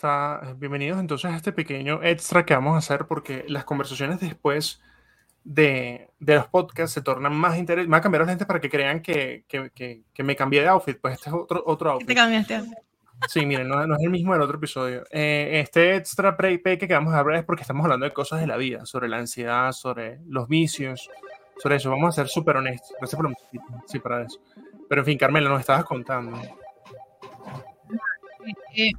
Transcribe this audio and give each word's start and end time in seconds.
está? 0.00 0.54
Bienvenidos 0.56 0.98
entonces 0.98 1.30
a 1.30 1.36
este 1.36 1.52
pequeño 1.52 2.02
extra 2.02 2.46
que 2.46 2.54
vamos 2.54 2.74
a 2.74 2.78
hacer 2.78 3.06
porque 3.06 3.44
las 3.48 3.66
conversaciones 3.66 4.18
después 4.18 4.80
de, 5.44 6.08
de 6.18 6.36
los 6.36 6.46
podcasts 6.46 6.94
se 6.94 7.02
tornan 7.02 7.34
más 7.34 7.58
interesantes. 7.58 7.88
Me 7.88 7.96
voy 7.96 7.98
a 7.98 8.02
cambiar 8.02 8.20
los 8.20 8.28
lentes 8.28 8.46
para 8.46 8.60
que 8.60 8.70
crean 8.70 9.02
que, 9.02 9.44
que, 9.46 9.70
que, 10.14 10.22
me 10.22 10.34
cambié 10.34 10.62
de 10.62 10.68
outfit, 10.68 10.98
pues 10.98 11.14
este 11.14 11.28
es 11.28 11.36
otro, 11.36 11.62
otro 11.66 11.90
outfit. 11.90 12.08
Te 12.08 12.14
cambiaste. 12.14 12.62
Sí, 13.28 13.44
miren, 13.44 13.68
no, 13.68 13.86
no, 13.86 13.94
es 13.94 14.02
el 14.02 14.08
mismo 14.08 14.32
del 14.32 14.40
otro 14.40 14.56
episodio. 14.56 15.04
Eh, 15.10 15.60
este 15.62 15.96
extra 15.96 16.34
pre 16.34 16.62
que 16.62 16.86
vamos 16.86 17.12
a 17.12 17.18
hablar 17.18 17.40
es 17.40 17.44
porque 17.44 17.60
estamos 17.60 17.84
hablando 17.84 18.06
de 18.06 18.14
cosas 18.14 18.40
de 18.40 18.46
la 18.46 18.56
vida, 18.56 18.86
sobre 18.86 19.06
la 19.06 19.18
ansiedad, 19.18 19.72
sobre 19.72 20.20
los 20.24 20.48
vicios, 20.48 21.10
sobre 21.58 21.76
eso. 21.76 21.90
Vamos 21.90 22.08
a 22.08 22.22
ser 22.22 22.28
súper 22.28 22.56
honestos. 22.56 22.96
Gracias 22.98 23.20
por 23.20 23.34
sí, 23.86 23.98
para 23.98 24.22
eso. 24.22 24.40
Pero 24.88 25.02
en 25.02 25.04
fin, 25.04 25.18
Carmela, 25.18 25.50
nos 25.50 25.60
estabas 25.60 25.84
contando. 25.84 26.40
Eh, 28.74 28.92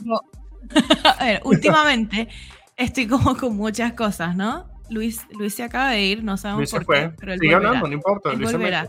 a 1.18 1.24
ver, 1.24 1.40
últimamente 1.44 2.28
estoy 2.76 3.06
como 3.06 3.36
con 3.36 3.56
muchas 3.56 3.92
cosas, 3.92 4.36
¿no? 4.36 4.66
Luis, 4.90 5.26
Luis 5.32 5.54
se 5.54 5.62
acaba 5.62 5.90
de 5.90 6.02
ir, 6.02 6.24
no 6.24 6.36
sabemos 6.36 6.70
por 6.70 6.86
qué, 6.86 7.12
pero 7.18 7.34
él 7.34 7.40
Sigue 7.40 7.54
hablando, 7.54 7.86
no 7.86 7.92
importa. 7.92 8.32
Él 8.32 8.38
volverá. 8.44 8.88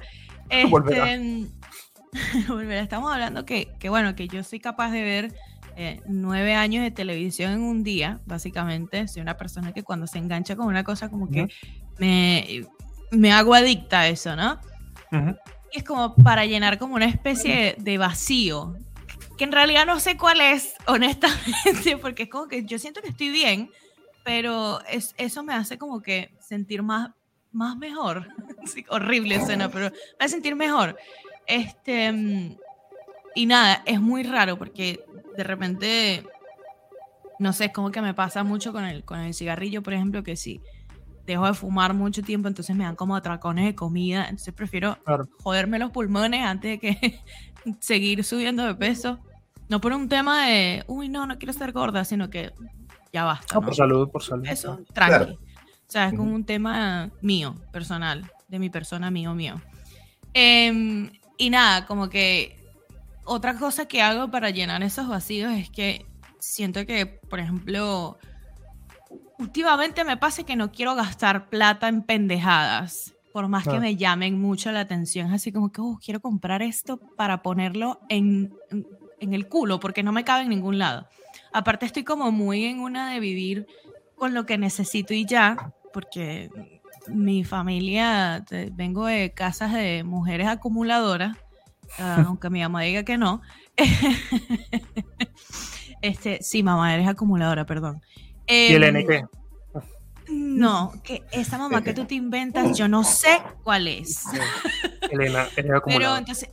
Este, 0.49 1.47
volverá. 2.47 2.81
Estamos 2.81 3.11
hablando 3.11 3.45
que, 3.45 3.73
que, 3.79 3.89
bueno, 3.89 4.15
que 4.15 4.27
yo 4.27 4.43
soy 4.43 4.59
capaz 4.59 4.91
de 4.91 5.03
ver 5.03 5.33
eh, 5.75 6.01
nueve 6.07 6.55
años 6.55 6.83
de 6.83 6.91
televisión 6.91 7.51
en 7.51 7.61
un 7.61 7.83
día, 7.83 8.21
básicamente. 8.25 9.07
Soy 9.07 9.21
una 9.21 9.37
persona 9.37 9.73
que 9.73 9.83
cuando 9.83 10.07
se 10.07 10.17
engancha 10.17 10.55
con 10.55 10.67
una 10.67 10.83
cosa 10.83 11.09
como 11.09 11.29
que 11.29 11.47
me, 11.99 12.65
me 13.11 13.31
hago 13.31 13.53
adicta 13.53 14.01
a 14.01 14.07
eso, 14.07 14.35
¿no? 14.35 14.59
Y 15.71 15.79
es 15.79 15.83
como 15.83 16.15
para 16.15 16.45
llenar 16.45 16.77
como 16.79 16.95
una 16.95 17.05
especie 17.05 17.75
de 17.77 17.97
vacío 17.97 18.75
que 19.39 19.45
en 19.45 19.53
realidad 19.53 19.85
no 19.85 20.01
sé 20.01 20.17
cuál 20.17 20.41
es, 20.41 20.75
honestamente, 20.85 21.97
porque 22.01 22.23
es 22.23 22.29
como 22.29 22.49
que 22.49 22.65
yo 22.65 22.77
siento 22.77 23.01
que 23.01 23.07
estoy 23.07 23.29
bien, 23.29 23.71
pero 24.25 24.81
es, 24.85 25.15
eso 25.17 25.43
me 25.43 25.53
hace 25.53 25.77
como 25.77 26.01
que 26.01 26.35
sentir 26.41 26.83
más, 26.83 27.11
más 27.53 27.77
mejor. 27.77 28.27
horrible 28.89 29.35
escena, 29.35 29.71
pero 29.71 29.91
me 30.19 30.25
hace 30.25 30.33
sentir 30.33 30.57
mejor. 30.57 30.97
Este, 31.47 32.57
y 33.33 33.45
nada, 33.45 33.81
es 33.85 34.01
muy 34.01 34.23
raro 34.23 34.57
porque 34.57 35.05
de 35.37 35.43
repente, 35.45 36.27
no 37.39 37.53
sé, 37.53 37.65
es 37.65 37.71
como 37.71 37.91
que 37.91 38.01
me 38.01 38.13
pasa 38.13 38.43
mucho 38.43 38.73
con 38.73 38.83
el, 38.83 39.05
con 39.05 39.19
el 39.19 39.33
cigarrillo, 39.33 39.81
por 39.81 39.93
ejemplo, 39.93 40.21
que 40.21 40.35
si 40.35 40.59
dejo 41.25 41.45
de 41.45 41.53
fumar 41.53 41.93
mucho 41.93 42.23
tiempo, 42.23 42.49
entonces 42.49 42.75
me 42.75 42.83
dan 42.83 42.97
como 42.97 43.15
atracones 43.15 43.63
de 43.63 43.75
comida, 43.75 44.23
entonces 44.23 44.53
prefiero 44.53 44.97
joderme 45.41 45.79
los 45.79 45.91
pulmones 45.91 46.41
antes 46.43 46.71
de 46.71 46.79
que 46.79 47.21
seguir 47.79 48.25
subiendo 48.25 48.65
de 48.65 48.75
peso. 48.75 49.21
No 49.69 49.79
por 49.79 49.93
un 49.93 50.09
tema 50.09 50.47
de, 50.47 50.83
uy, 50.87 51.09
no, 51.09 51.25
no 51.27 51.37
quiero 51.37 51.51
estar 51.51 51.71
gorda, 51.71 52.03
sino 52.03 52.29
que 52.29 52.51
ya 53.13 53.23
basta. 53.23 53.57
Ah, 53.57 53.61
por 53.61 53.75
salud, 53.75 54.09
por 54.09 54.23
salud. 54.23 54.45
Eso, 54.47 54.79
tranqui. 54.93 55.33
O 55.33 55.91
sea, 55.91 56.09
es 56.09 56.13
como 56.13 56.35
un 56.35 56.43
tema 56.43 57.09
mío, 57.21 57.55
personal, 57.71 58.29
de 58.47 58.59
mi 58.59 58.69
persona, 58.69 59.09
mío, 59.09 59.33
mío. 59.33 59.61
Em, 60.33 61.11
y 61.37 61.49
nada, 61.49 61.87
como 61.87 62.09
que 62.09 62.63
otra 63.25 63.57
cosa 63.57 63.87
que 63.87 64.01
hago 64.01 64.29
para 64.29 64.49
llenar 64.49 64.83
esos 64.83 65.07
vacíos 65.07 65.51
es 65.53 65.69
que 65.69 66.05
siento 66.39 66.85
que, 66.85 67.05
por 67.05 67.39
ejemplo, 67.39 68.17
últimamente 69.39 70.03
me 70.03 70.17
pasa 70.17 70.43
que 70.43 70.55
no 70.55 70.71
quiero 70.71 70.95
gastar 70.95 71.49
plata 71.49 71.87
en 71.87 72.03
pendejadas, 72.03 73.15
por 73.33 73.47
más 73.47 73.67
que 73.67 73.79
me 73.79 73.95
llamen 73.95 74.39
mucho 74.39 74.71
la 74.71 74.81
atención. 74.81 75.31
Así 75.31 75.51
como 75.51 75.71
que, 75.71 75.81
oh, 75.81 75.99
quiero 76.03 76.19
comprar 76.19 76.61
esto 76.61 76.97
para 77.15 77.41
ponerlo 77.41 77.99
en, 78.09 78.53
en 78.69 78.85
el 79.21 79.47
culo 79.47 79.79
porque 79.79 80.03
no 80.03 80.11
me 80.11 80.23
cabe 80.23 80.43
en 80.43 80.49
ningún 80.49 80.77
lado. 80.77 81.07
Aparte 81.51 81.85
estoy 81.85 82.03
como 82.03 82.31
muy 82.31 82.65
en 82.65 82.79
una 82.79 83.11
de 83.11 83.19
vivir 83.19 83.67
con 84.15 84.33
lo 84.33 84.45
que 84.45 84.57
necesito 84.57 85.13
y 85.13 85.25
ya, 85.25 85.73
porque 85.93 86.49
mi 87.07 87.43
familia, 87.43 88.45
vengo 88.73 89.05
de 89.05 89.31
casas 89.31 89.73
de 89.73 90.03
mujeres 90.03 90.47
acumuladoras, 90.47 91.37
ah, 91.97 92.23
aunque 92.27 92.49
mi 92.49 92.61
mamá 92.61 92.81
diga 92.81 93.03
que 93.03 93.17
no. 93.17 93.41
este, 96.01 96.39
sí, 96.41 96.63
mamá, 96.63 96.93
eres 96.93 97.07
acumuladora, 97.07 97.65
perdón. 97.65 98.01
¿Y 98.47 98.73
el 98.73 98.93
NQ? 98.93 99.11
Em, 99.11 99.27
no, 100.31 100.93
que 101.03 101.23
esa 101.31 101.57
mamá 101.57 101.83
que 101.83 101.93
tú 101.93 102.05
te 102.05 102.15
inventas, 102.15 102.77
yo 102.77 102.87
no 102.87 103.03
sé 103.03 103.41
cuál 103.63 103.87
es. 103.87 104.23
Elena, 105.09 105.47
eres 105.55 105.71
acumuladora. 105.75 105.81
Pero 105.85 106.17
entonces, 106.17 106.49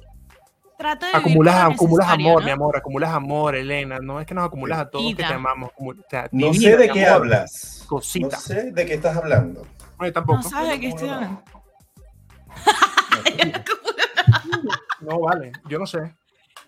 trato 0.76 1.06
de 1.06 1.12
acumulas, 1.12 1.72
acumulas 1.72 2.08
amor, 2.08 2.44
mi 2.44 2.50
amor, 2.50 2.76
acumulas 2.76 3.12
amor, 3.12 3.56
Elena. 3.56 3.98
No 3.98 4.20
es 4.20 4.26
que 4.26 4.34
nos 4.34 4.44
acumulas 4.44 4.78
a 4.78 4.90
todos 4.90 5.14
que 5.14 5.22
te 5.22 5.24
amamos. 5.24 5.70
no 6.32 6.54
sé 6.54 6.76
de 6.76 6.88
qué 6.88 7.06
hablas. 7.06 7.84
Cosita. 7.86 8.36
No 8.36 8.40
sé 8.40 8.72
de 8.72 8.86
qué 8.86 8.94
estás 8.94 9.16
hablando. 9.16 9.66
No, 9.98 10.12
tampoco. 10.12 10.42
No 10.42 10.48
sabes 10.48 10.70
de 10.70 10.80
qué 10.80 10.88
estoy 10.88 11.08
hablando. 11.08 11.42
no, 15.00 15.20
vale, 15.20 15.52
yo 15.68 15.78
no 15.78 15.86
sé. 15.86 16.14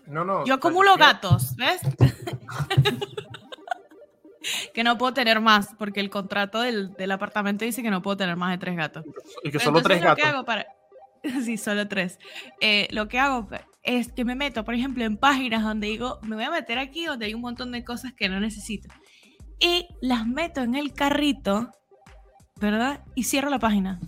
No, 0.07 0.25
no. 0.25 0.45
Yo 0.45 0.55
acumulo 0.55 0.95
gatos, 0.97 1.55
¿ves? 1.55 1.81
que 4.73 4.83
no 4.83 4.97
puedo 4.97 5.13
tener 5.13 5.39
más, 5.39 5.75
porque 5.77 5.99
el 5.99 6.09
contrato 6.09 6.61
del, 6.61 6.93
del, 6.93 7.11
apartamento 7.11 7.65
dice 7.65 7.83
que 7.83 7.91
no 7.91 8.01
puedo 8.01 8.17
tener 8.17 8.35
más 8.35 8.51
de 8.51 8.57
tres 8.57 8.75
gatos. 8.75 9.05
Y 9.43 9.51
que 9.51 9.59
solo 9.59 9.81
tres 9.81 10.01
gatos. 10.01 10.25
hago 10.25 10.45
para... 10.45 10.65
Sí, 11.43 11.57
solo 11.57 11.87
tres. 11.87 12.19
Eh, 12.61 12.87
lo 12.91 13.07
que 13.07 13.19
hago 13.19 13.47
es 13.83 14.11
que 14.11 14.25
me 14.25 14.35
meto, 14.35 14.63
por 14.65 14.73
ejemplo, 14.73 15.03
en 15.03 15.17
páginas 15.17 15.63
donde 15.63 15.87
digo, 15.87 16.19
me 16.23 16.35
voy 16.35 16.45
a 16.45 16.51
meter 16.51 16.79
aquí 16.79 17.05
donde 17.05 17.25
hay 17.25 17.33
un 17.33 17.41
montón 17.41 17.71
de 17.71 17.83
cosas 17.83 18.13
que 18.13 18.29
no 18.29 18.39
necesito. 18.39 18.89
Y 19.59 19.87
las 20.01 20.27
meto 20.27 20.61
en 20.61 20.75
el 20.75 20.93
carrito, 20.93 21.71
¿verdad? 22.59 23.03
Y 23.15 23.23
cierro 23.23 23.49
la 23.49 23.59
página. 23.59 23.99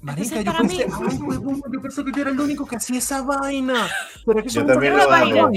Marica, 0.00 0.40
yo 0.40 0.52
pensé, 0.52 0.86
yo 0.86 1.82
pensé 1.82 2.04
que 2.04 2.12
yo 2.12 2.22
era 2.22 2.30
el 2.30 2.40
único 2.40 2.66
que 2.66 2.76
hacía 2.76 2.98
esa 2.98 3.22
vaina. 3.22 3.88
Pero 4.24 4.42
que 4.42 4.48
yo 4.48 4.64
también 4.64 4.96
lo 4.96 5.02
hago. 5.02 5.50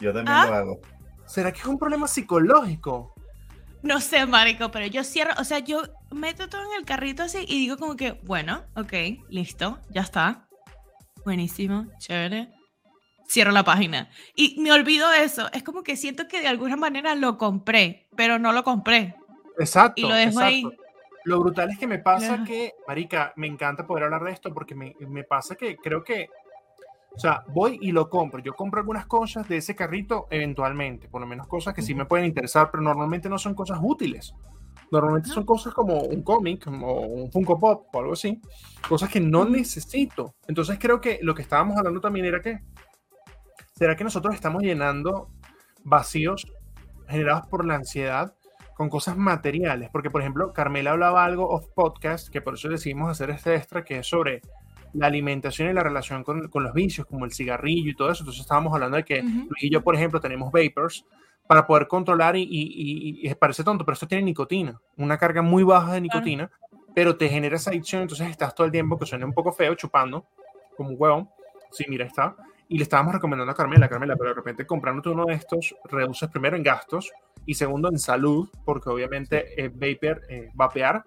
Yo 0.00 0.12
también 0.12 0.36
lo 0.36 0.54
hago. 0.54 0.80
¿Será 1.24 1.50
que 1.50 1.60
es 1.60 1.66
un 1.66 1.78
problema 1.78 2.06
psicológico? 2.06 3.14
No 3.82 4.00
sé, 4.00 4.26
marico, 4.26 4.70
pero 4.70 4.86
yo 4.86 5.02
cierro, 5.02 5.32
o 5.38 5.44
sea, 5.44 5.60
yo 5.60 5.82
meto 6.10 6.48
todo 6.48 6.62
en 6.62 6.78
el 6.78 6.84
carrito 6.84 7.22
así 7.22 7.44
y 7.46 7.58
digo 7.58 7.76
como 7.76 7.96
que, 7.96 8.20
bueno, 8.24 8.64
ok, 8.74 8.92
listo, 9.28 9.78
ya 9.90 10.02
está 10.02 10.45
buenísimo, 11.26 11.86
chévere. 11.98 12.48
Cierro 13.28 13.50
la 13.50 13.64
página. 13.64 14.08
Y 14.36 14.58
me 14.60 14.70
olvido 14.72 15.10
de 15.10 15.24
eso. 15.24 15.50
Es 15.52 15.64
como 15.64 15.82
que 15.82 15.96
siento 15.96 16.28
que 16.28 16.40
de 16.40 16.46
alguna 16.46 16.76
manera 16.76 17.16
lo 17.16 17.36
compré, 17.36 18.06
pero 18.16 18.38
no 18.38 18.52
lo 18.52 18.62
compré. 18.62 19.16
Exacto. 19.58 20.00
Y 20.00 20.08
lo 20.08 20.14
dejo 20.14 20.38
ahí. 20.38 20.62
Lo 21.24 21.40
brutal 21.40 21.70
es 21.70 21.78
que 21.78 21.88
me 21.88 21.98
pasa 21.98 22.44
que, 22.44 22.74
Marica, 22.86 23.32
me 23.34 23.48
encanta 23.48 23.84
poder 23.84 24.04
hablar 24.04 24.22
de 24.22 24.30
esto 24.30 24.54
porque 24.54 24.76
me, 24.76 24.94
me 25.00 25.24
pasa 25.24 25.56
que 25.56 25.76
creo 25.76 26.04
que 26.04 26.28
o 27.16 27.18
sea, 27.18 27.42
voy 27.48 27.78
y 27.80 27.92
lo 27.92 28.10
compro. 28.10 28.40
Yo 28.40 28.52
compro 28.52 28.78
algunas 28.78 29.06
cosas 29.06 29.48
de 29.48 29.56
ese 29.56 29.74
carrito 29.74 30.28
eventualmente, 30.30 31.08
por 31.08 31.22
lo 31.22 31.26
menos 31.26 31.48
cosas 31.48 31.72
que 31.72 31.80
sí 31.80 31.94
me 31.94 32.04
pueden 32.04 32.26
interesar, 32.26 32.70
pero 32.70 32.82
normalmente 32.82 33.28
no 33.30 33.38
son 33.38 33.54
cosas 33.54 33.78
útiles. 33.82 34.34
Normalmente 34.90 35.28
son 35.30 35.44
cosas 35.44 35.74
como 35.74 36.00
un 36.00 36.22
cómic 36.22 36.66
o 36.68 37.00
un 37.00 37.30
Funko 37.32 37.58
Pop 37.58 37.86
o 37.92 37.98
algo 37.98 38.12
así, 38.12 38.40
cosas 38.88 39.10
que 39.10 39.20
no 39.20 39.44
necesito. 39.44 40.34
Entonces 40.46 40.78
creo 40.78 41.00
que 41.00 41.18
lo 41.22 41.34
que 41.34 41.42
estábamos 41.42 41.76
hablando 41.76 42.00
también 42.00 42.26
era 42.26 42.40
que, 42.40 42.60
¿será 43.74 43.96
que 43.96 44.04
nosotros 44.04 44.34
estamos 44.34 44.62
llenando 44.62 45.30
vacíos 45.82 46.46
generados 47.08 47.46
por 47.48 47.64
la 47.64 47.74
ansiedad 47.74 48.34
con 48.76 48.88
cosas 48.88 49.16
materiales? 49.16 49.90
Porque, 49.92 50.10
por 50.10 50.20
ejemplo, 50.20 50.52
Carmela 50.52 50.92
hablaba 50.92 51.24
algo 51.24 51.48
of 51.48 51.66
podcast, 51.74 52.28
que 52.28 52.40
por 52.40 52.54
eso 52.54 52.68
decidimos 52.68 53.10
hacer 53.10 53.30
este 53.30 53.56
extra, 53.56 53.84
que 53.84 53.98
es 53.98 54.06
sobre 54.06 54.40
la 54.92 55.08
alimentación 55.08 55.68
y 55.68 55.74
la 55.74 55.82
relación 55.82 56.24
con, 56.24 56.48
con 56.48 56.62
los 56.62 56.72
vicios, 56.72 57.06
como 57.06 57.24
el 57.24 57.32
cigarrillo 57.32 57.90
y 57.90 57.96
todo 57.96 58.10
eso. 58.10 58.22
Entonces 58.22 58.42
estábamos 58.42 58.72
hablando 58.72 58.96
de 58.96 59.04
que 59.04 59.22
Luis 59.22 59.62
y 59.62 59.70
yo, 59.70 59.82
por 59.82 59.96
ejemplo, 59.96 60.20
tenemos 60.20 60.52
vapors 60.52 61.04
para 61.46 61.66
poder 61.66 61.86
controlar 61.86 62.36
y, 62.36 62.42
y, 62.42 63.28
y, 63.28 63.34
parece 63.34 63.64
tonto, 63.64 63.84
pero 63.84 63.94
esto 63.94 64.06
tiene 64.06 64.24
nicotina, 64.24 64.80
una 64.96 65.18
carga 65.18 65.42
muy 65.42 65.62
baja 65.62 65.92
de 65.92 66.00
nicotina, 66.00 66.50
pero 66.94 67.16
te 67.16 67.28
genera 67.28 67.56
esa 67.56 67.70
adicción, 67.70 68.02
entonces 68.02 68.28
estás 68.28 68.54
todo 68.54 68.66
el 68.66 68.72
tiempo, 68.72 68.98
que 68.98 69.06
suena 69.06 69.26
un 69.26 69.32
poco 69.32 69.52
feo, 69.52 69.74
chupando, 69.74 70.26
como 70.76 70.90
un 70.90 70.96
huevón. 70.98 71.28
Sí, 71.70 71.84
mira, 71.88 72.06
está. 72.06 72.36
Y 72.68 72.78
le 72.78 72.82
estábamos 72.82 73.14
recomendando 73.14 73.52
a 73.52 73.54
Carmela, 73.54 73.88
Carmela, 73.88 74.16
pero 74.16 74.30
de 74.30 74.34
repente 74.34 74.66
comprándote 74.66 75.10
uno 75.10 75.26
de 75.26 75.34
estos, 75.34 75.74
reduces 75.84 76.28
primero 76.30 76.56
en 76.56 76.62
gastos 76.62 77.12
y 77.44 77.54
segundo 77.54 77.88
en 77.88 77.98
salud, 77.98 78.48
porque 78.64 78.90
obviamente 78.90 79.62
eh, 79.62 79.68
vapor, 79.68 80.22
eh, 80.28 80.50
vapear, 80.54 81.04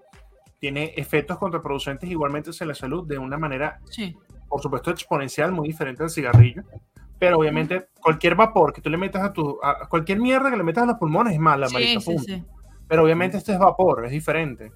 tiene 0.59 0.94
efectos 0.95 1.38
contraproducentes 1.38 2.09
igualmente 2.09 2.51
en 2.59 2.68
la 2.68 2.75
salud 2.75 3.07
de 3.07 3.18
una 3.18 3.38
manera, 3.38 3.80
sí. 3.86 4.15
por 4.47 4.62
supuesto, 4.62 4.91
exponencial, 4.91 5.51
muy 5.51 5.69
diferente 5.69 6.03
al 6.03 6.09
cigarrillo 6.09 6.63
pero 7.19 7.38
obviamente 7.38 7.89
cualquier 8.01 8.36
vapor 8.36 8.74
que 8.74 8.81
tú 8.81 8.89
le 8.89 8.98
metas 8.98 9.24
a 9.24 9.33
tu, 9.33 9.60
a 9.62 9.88
cualquier 9.88 10.19
mierda 10.19 10.50
que 10.50 10.57
le 10.57 10.63
metas 10.63 10.83
a 10.83 10.88
los 10.88 10.98
pulmones 10.98 11.33
es 11.33 11.39
mala, 11.39 11.68
sí, 11.68 12.00
sí, 12.00 12.18
sí. 12.18 12.44
Pero 12.88 13.04
obviamente 13.04 13.38
esto 13.38 13.51
es 13.51 13.60
vapor, 13.60 14.06
es 14.06 14.12
diferente. 14.12 14.71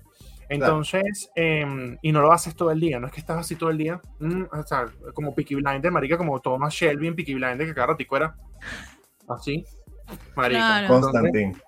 Entonces, 0.50 1.32
eh, 1.36 1.98
y 2.02 2.12
no 2.12 2.22
lo 2.22 2.32
haces 2.32 2.56
todo 2.56 2.70
el 2.70 2.80
día, 2.80 3.00
no 3.00 3.08
es 3.08 3.14
que 3.14 3.22
estás 3.22 3.40
así 3.40 3.56
todo 3.56 3.70
el 3.72 3.78
día, 3.78 4.00
mm, 4.20 4.44
o 4.52 4.64
sea, 4.64 4.86
como 5.14 5.34
Peaky 5.34 5.56
Blinder, 5.56 5.92
marica, 5.92 6.18
como 6.18 6.40
Thomas 6.42 6.74
Shelby 6.74 7.08
en 7.08 7.16
Peaky 7.16 7.34
Blinder, 7.34 7.66
que 7.66 7.74
cada 7.74 7.88
ratico 7.88 8.18
era 8.18 8.36
Así. 9.28 9.66
Marica. 10.36 10.88
Constantin. 10.88 11.62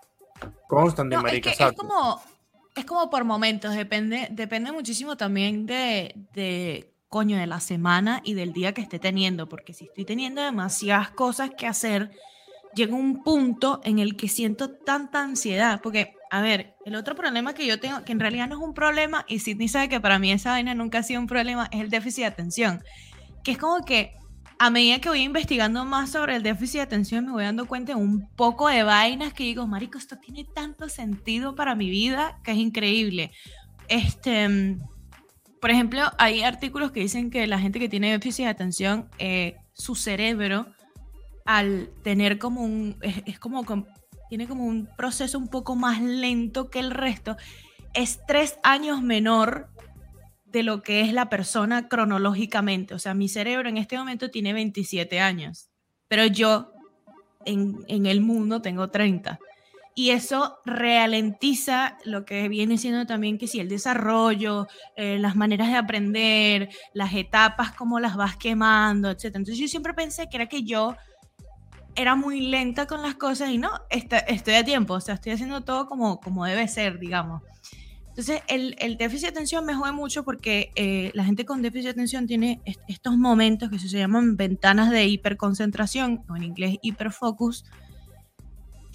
Constantin, 0.67 1.21
marica. 1.21 1.51
Es, 1.51 1.73
como, 1.73 2.21
es 2.75 2.85
como 2.85 3.09
por 3.09 3.23
momentos, 3.23 3.75
depende, 3.75 4.27
depende 4.31 4.71
muchísimo 4.71 5.15
también 5.15 5.65
de, 5.65 6.13
de, 6.33 6.93
coño, 7.15 7.37
de 7.37 7.47
la 7.47 7.61
semana 7.61 8.19
y 8.25 8.33
del 8.33 8.51
día 8.51 8.73
que 8.73 8.81
esté 8.81 8.99
teniendo, 8.99 9.47
porque 9.47 9.71
si 9.71 9.85
estoy 9.85 10.03
teniendo 10.03 10.41
demasiadas 10.41 11.11
cosas 11.11 11.49
que 11.57 11.65
hacer, 11.65 12.11
llega 12.75 12.93
un 12.93 13.23
punto 13.23 13.79
en 13.85 13.99
el 13.99 14.17
que 14.17 14.27
siento 14.27 14.71
tanta 14.71 15.23
ansiedad, 15.23 15.79
porque, 15.81 16.13
a 16.29 16.41
ver, 16.41 16.75
el 16.85 16.93
otro 16.93 17.15
problema 17.15 17.53
que 17.53 17.65
yo 17.65 17.79
tengo, 17.79 18.03
que 18.03 18.11
en 18.11 18.19
realidad 18.19 18.49
no 18.49 18.55
es 18.55 18.61
un 18.61 18.73
problema, 18.73 19.23
y 19.29 19.39
Sidney 19.39 19.69
sabe 19.69 19.87
que 19.87 20.01
para 20.01 20.19
mí 20.19 20.29
esa 20.29 20.49
vaina 20.49 20.75
nunca 20.75 20.97
ha 20.97 21.03
sido 21.03 21.21
un 21.21 21.27
problema, 21.27 21.69
es 21.71 21.79
el 21.79 21.89
déficit 21.89 22.23
de 22.23 22.27
atención, 22.27 22.83
que 23.45 23.51
es 23.51 23.57
como 23.57 23.85
que 23.85 24.17
a 24.59 24.69
medida 24.69 24.99
que 24.99 25.07
voy 25.07 25.21
investigando 25.21 25.85
más 25.85 26.09
sobre 26.09 26.35
el 26.35 26.43
déficit 26.43 26.79
de 26.79 26.81
atención, 26.81 27.27
me 27.27 27.31
voy 27.31 27.45
dando 27.45 27.65
cuenta 27.65 27.93
de 27.93 27.97
un 27.97 28.27
poco 28.35 28.67
de 28.67 28.83
vainas 28.83 29.31
que 29.31 29.45
digo, 29.45 29.65
marico, 29.67 29.97
esto 29.97 30.17
tiene 30.17 30.43
tanto 30.53 30.89
sentido 30.89 31.55
para 31.55 31.75
mi 31.75 31.89
vida 31.89 32.41
que 32.43 32.51
es 32.51 32.57
increíble. 32.57 33.31
Este, 33.87 34.49
por 35.65 35.71
ejemplo, 35.71 36.03
hay 36.19 36.43
artículos 36.43 36.91
que 36.91 36.99
dicen 36.99 37.31
que 37.31 37.47
la 37.47 37.57
gente 37.57 37.79
que 37.79 37.89
tiene 37.89 38.11
déficit 38.11 38.45
de 38.45 38.51
atención, 38.51 39.09
eh, 39.17 39.55
su 39.73 39.95
cerebro 39.95 40.67
al 41.43 41.89
tener 42.03 42.37
como 42.37 42.61
un, 42.61 42.99
es, 43.01 43.39
como, 43.39 43.65
tiene 44.29 44.47
como 44.47 44.63
un 44.63 44.87
proceso 44.95 45.39
un 45.39 45.47
poco 45.47 45.75
más 45.75 46.03
lento 46.03 46.69
que 46.69 46.77
el 46.77 46.91
resto, 46.91 47.35
es 47.95 48.19
tres 48.27 48.59
años 48.61 49.01
menor 49.01 49.71
de 50.45 50.61
lo 50.61 50.83
que 50.83 51.01
es 51.01 51.11
la 51.13 51.29
persona 51.29 51.87
cronológicamente. 51.87 52.93
O 52.93 52.99
sea, 52.99 53.15
mi 53.15 53.27
cerebro 53.27 53.67
en 53.67 53.77
este 53.77 53.97
momento 53.97 54.29
tiene 54.29 54.53
27 54.53 55.19
años, 55.19 55.71
pero 56.07 56.27
yo 56.27 56.73
en, 57.43 57.83
en 57.87 58.05
el 58.05 58.21
mundo 58.21 58.61
tengo 58.61 58.91
30. 58.91 59.39
Y 59.97 60.09
eso 60.09 60.59
ralentiza 60.65 61.97
lo 62.03 62.25
que 62.25 62.49
viene 62.49 62.77
siendo 62.77 63.05
también 63.05 63.37
que 63.37 63.47
si 63.47 63.61
el 63.61 63.69
desarrollo, 63.69 64.67
eh, 64.97 65.17
las 65.19 65.37
maneras 65.37 65.69
de 65.69 65.75
aprender, 65.75 66.69
las 66.93 67.13
etapas, 67.13 67.71
cómo 67.71 68.01
las 68.01 68.17
vas 68.17 68.35
quemando, 68.35 69.09
etc. 69.09 69.23
Entonces 69.27 69.57
yo 69.57 69.69
siempre 69.69 69.93
pensé 69.93 70.27
que 70.29 70.35
era 70.35 70.47
que 70.47 70.63
yo 70.63 70.97
era 71.95 72.15
muy 72.15 72.41
lenta 72.41 72.87
con 72.87 73.01
las 73.01 73.15
cosas 73.15 73.49
y 73.51 73.57
no, 73.57 73.71
estoy 73.89 74.55
a 74.55 74.65
tiempo, 74.65 74.95
o 74.95 74.99
sea, 74.99 75.15
estoy 75.15 75.31
haciendo 75.31 75.61
todo 75.61 75.87
como, 75.87 76.19
como 76.19 76.45
debe 76.45 76.67
ser, 76.67 76.99
digamos. 76.99 77.41
Entonces, 78.09 78.41
el, 78.47 78.97
déficit 78.97 79.23
de 79.23 79.31
atención 79.31 79.65
me 79.65 79.73
jode 79.73 79.91
mucho 79.91 80.23
porque 80.23 80.71
eh, 80.75 81.11
la 81.13 81.25
gente 81.25 81.43
con 81.43 81.61
déficit 81.61 81.85
de 81.85 81.91
atención 81.91 82.27
tiene 82.27 82.61
estos 82.87 83.17
momentos 83.17 83.69
que 83.69 83.77
se 83.77 83.89
llaman 83.89 84.37
ventanas 84.37 84.89
de 84.89 85.05
hiperconcentración, 85.05 86.23
o 86.29 86.35
en 86.37 86.43
inglés 86.43 86.77
hiperfocus, 86.81 87.65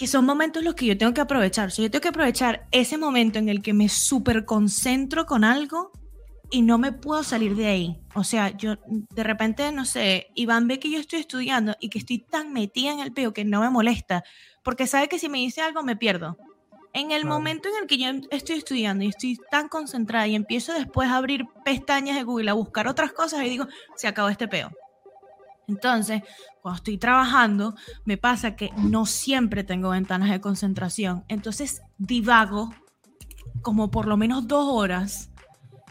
que 0.01 0.07
son 0.07 0.25
momentos 0.25 0.65
los 0.65 0.75
que 0.75 0.87
yo 0.87 0.97
tengo 0.97 1.13
que 1.13 1.21
aprovechar. 1.21 1.69
O 1.69 1.71
sea, 1.71 1.83
yo 1.83 1.91
tengo 1.91 2.01
que 2.01 2.09
aprovechar 2.09 2.67
ese 2.71 2.97
momento 2.97 3.39
en 3.39 3.51
el 3.51 3.61
que 3.61 3.75
me 3.75 3.91
superconcentro 3.91 5.27
con 5.27 5.45
algo 5.45 5.93
y 6.51 6.63
no 6.63 6.79
me 6.79 6.91
puedo 6.91 7.23
salir 7.23 7.55
de 7.55 7.67
ahí. 7.67 8.01
O 8.15 8.25
sea, 8.25 8.57
yo 8.57 8.77
de 8.87 9.23
repente, 9.23 9.71
no 9.73 9.85
sé, 9.85 10.29
Iván 10.35 10.69
ve 10.69 10.79
que 10.79 10.91
yo 10.91 10.99
estoy 10.99 11.21
estudiando 11.21 11.77
y 11.81 11.91
que 11.91 11.99
estoy 11.99 12.21
tan 12.21 12.55
metida 12.55 12.93
en 12.93 13.01
el 13.01 13.13
peo 13.13 13.35
que 13.35 13.45
no 13.45 13.61
me 13.61 13.69
molesta, 13.69 14.25
porque 14.63 14.87
sabe 14.87 15.11
que 15.11 15.19
si 15.19 15.29
me 15.29 15.37
dice 15.37 15.61
algo 15.61 15.83
me 15.83 15.97
pierdo. 15.97 16.39
En 16.95 17.11
el 17.11 17.27
momento 17.27 17.69
en 17.69 17.75
el 17.83 17.87
que 17.87 17.99
yo 17.99 18.09
estoy 18.31 18.57
estudiando 18.57 19.05
y 19.05 19.09
estoy 19.09 19.39
tan 19.51 19.69
concentrada 19.69 20.27
y 20.27 20.35
empiezo 20.35 20.73
después 20.73 21.11
a 21.11 21.19
abrir 21.19 21.45
pestañas 21.63 22.17
de 22.17 22.23
Google 22.23 22.51
a 22.51 22.55
buscar 22.55 22.89
otras 22.89 23.13
cosas 23.13 23.45
y 23.45 23.51
digo, 23.51 23.67
se 23.97 24.09
acabó 24.09 24.31
este 24.31 24.49
peo. 24.49 24.71
Entonces, 25.71 26.23
cuando 26.61 26.77
estoy 26.77 26.99
trabajando, 26.99 27.75
me 28.05 28.17
pasa 28.17 28.57
que 28.57 28.71
no 28.77 29.07
siempre 29.07 29.65
tengo 29.65 29.91
ventanas 29.91 30.31
de 30.31 30.41
concentración. 30.41 31.25
Entonces, 31.29 31.83
divago 31.97 32.75
como 33.63 33.91
por 33.91 34.07
lo 34.07 34.17
menos 34.17 34.49
dos 34.49 34.67
horas 34.69 35.31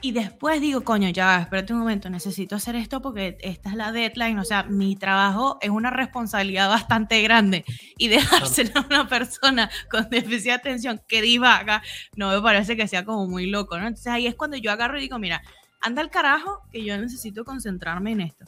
y 0.02 0.12
después 0.12 0.62
digo, 0.62 0.81
coño, 0.81 1.10
ya, 1.10 1.42
espérate 1.42 1.74
un 1.74 1.80
momento, 1.80 2.10
necesito 2.10 2.56
hacer 2.56 2.76
esto 2.76 3.02
porque 3.02 3.38
esta 3.42 3.70
es 3.70 3.76
la 3.76 3.92
deadline, 3.92 4.40
o 4.40 4.46
sea, 4.46 4.64
mi 4.64 4.96
trabajo 4.96 5.58
es 5.62 5.70
una 5.70 5.90
responsabilidad 5.90 6.70
bastante 6.70 7.22
grande 7.22 7.66
y 7.98 8.08
dejársela 8.08 8.72
a 8.76 8.86
una 8.86 9.08
persona 9.10 9.70
con 9.92 10.10
déficit 10.10 10.46
de 10.46 10.52
atención 10.54 11.02
que 11.08 11.22
divaga, 11.22 11.84
no 12.16 12.30
me 12.30 12.42
parece 12.42 12.78
que 12.78 12.88
sea 12.88 13.04
como 13.04 13.28
muy 13.28 13.48
loco, 13.48 13.78
¿no? 13.78 13.88
Entonces 13.88 14.08
ahí 14.08 14.26
es 14.26 14.36
cuando 14.36 14.56
yo 14.56 14.72
agarro 14.72 14.98
y 14.98 15.02
digo, 15.02 15.20
mira, 15.20 15.42
anda 15.81 16.02
al 16.02 16.10
carajo 16.10 16.62
que 16.72 16.84
yo 16.84 16.98
necesito 16.98 17.44
concentrarme 17.44 18.12
en 18.12 18.22
esto. 18.22 18.46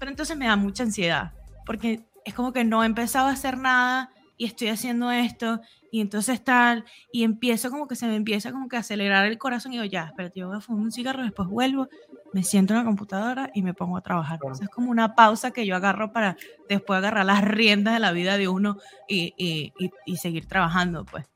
Pero 0.00 0.10
entonces 0.10 0.36
me 0.36 0.46
da 0.46 0.56
mucha 0.56 0.82
ansiedad, 0.82 1.32
porque 1.64 2.04
es 2.24 2.34
como 2.34 2.52
que 2.52 2.64
no 2.64 2.82
he 2.82 2.86
empezado 2.86 3.28
a 3.28 3.32
hacer 3.32 3.56
nada 3.56 4.10
y 4.36 4.46
estoy 4.46 4.68
haciendo 4.68 5.10
esto 5.12 5.60
y 5.92 6.00
entonces 6.00 6.42
tal, 6.42 6.84
y 7.12 7.24
empiezo 7.24 7.70
como 7.70 7.86
que 7.86 7.96
se 7.96 8.06
me 8.06 8.16
empieza 8.16 8.52
como 8.52 8.68
que 8.68 8.76
a 8.76 8.80
acelerar 8.80 9.26
el 9.26 9.36
corazón 9.38 9.72
y 9.72 9.76
digo, 9.76 9.84
ya, 9.84 10.04
espérate, 10.04 10.40
yo 10.40 10.48
voy 10.48 10.56
a 10.56 10.60
fumar 10.60 10.82
un 10.84 10.92
cigarro, 10.92 11.22
después 11.22 11.48
vuelvo, 11.48 11.88
me 12.32 12.42
siento 12.42 12.72
en 12.72 12.78
la 12.78 12.84
computadora 12.86 13.50
y 13.54 13.62
me 13.62 13.74
pongo 13.74 13.98
a 13.98 14.00
trabajar. 14.00 14.38
Entonces 14.40 14.68
es 14.68 14.70
como 14.70 14.90
una 14.90 15.14
pausa 15.14 15.50
que 15.50 15.66
yo 15.66 15.76
agarro 15.76 16.12
para 16.12 16.36
después 16.68 16.96
agarrar 16.96 17.26
las 17.26 17.42
riendas 17.42 17.92
de 17.92 18.00
la 18.00 18.12
vida 18.12 18.38
de 18.38 18.48
uno 18.48 18.78
y, 19.06 19.34
y, 19.36 19.72
y, 20.06 20.16
seguir 20.16 20.46
trabajando, 20.46 21.04
pues. 21.04 21.26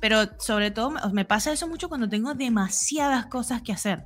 Pero 0.00 0.38
sobre 0.38 0.70
todo 0.70 0.90
me 1.12 1.24
pasa 1.24 1.52
eso 1.52 1.68
mucho 1.68 1.88
cuando 1.88 2.08
tengo 2.08 2.34
demasiadas 2.34 3.26
cosas 3.26 3.62
que 3.62 3.72
hacer. 3.72 4.04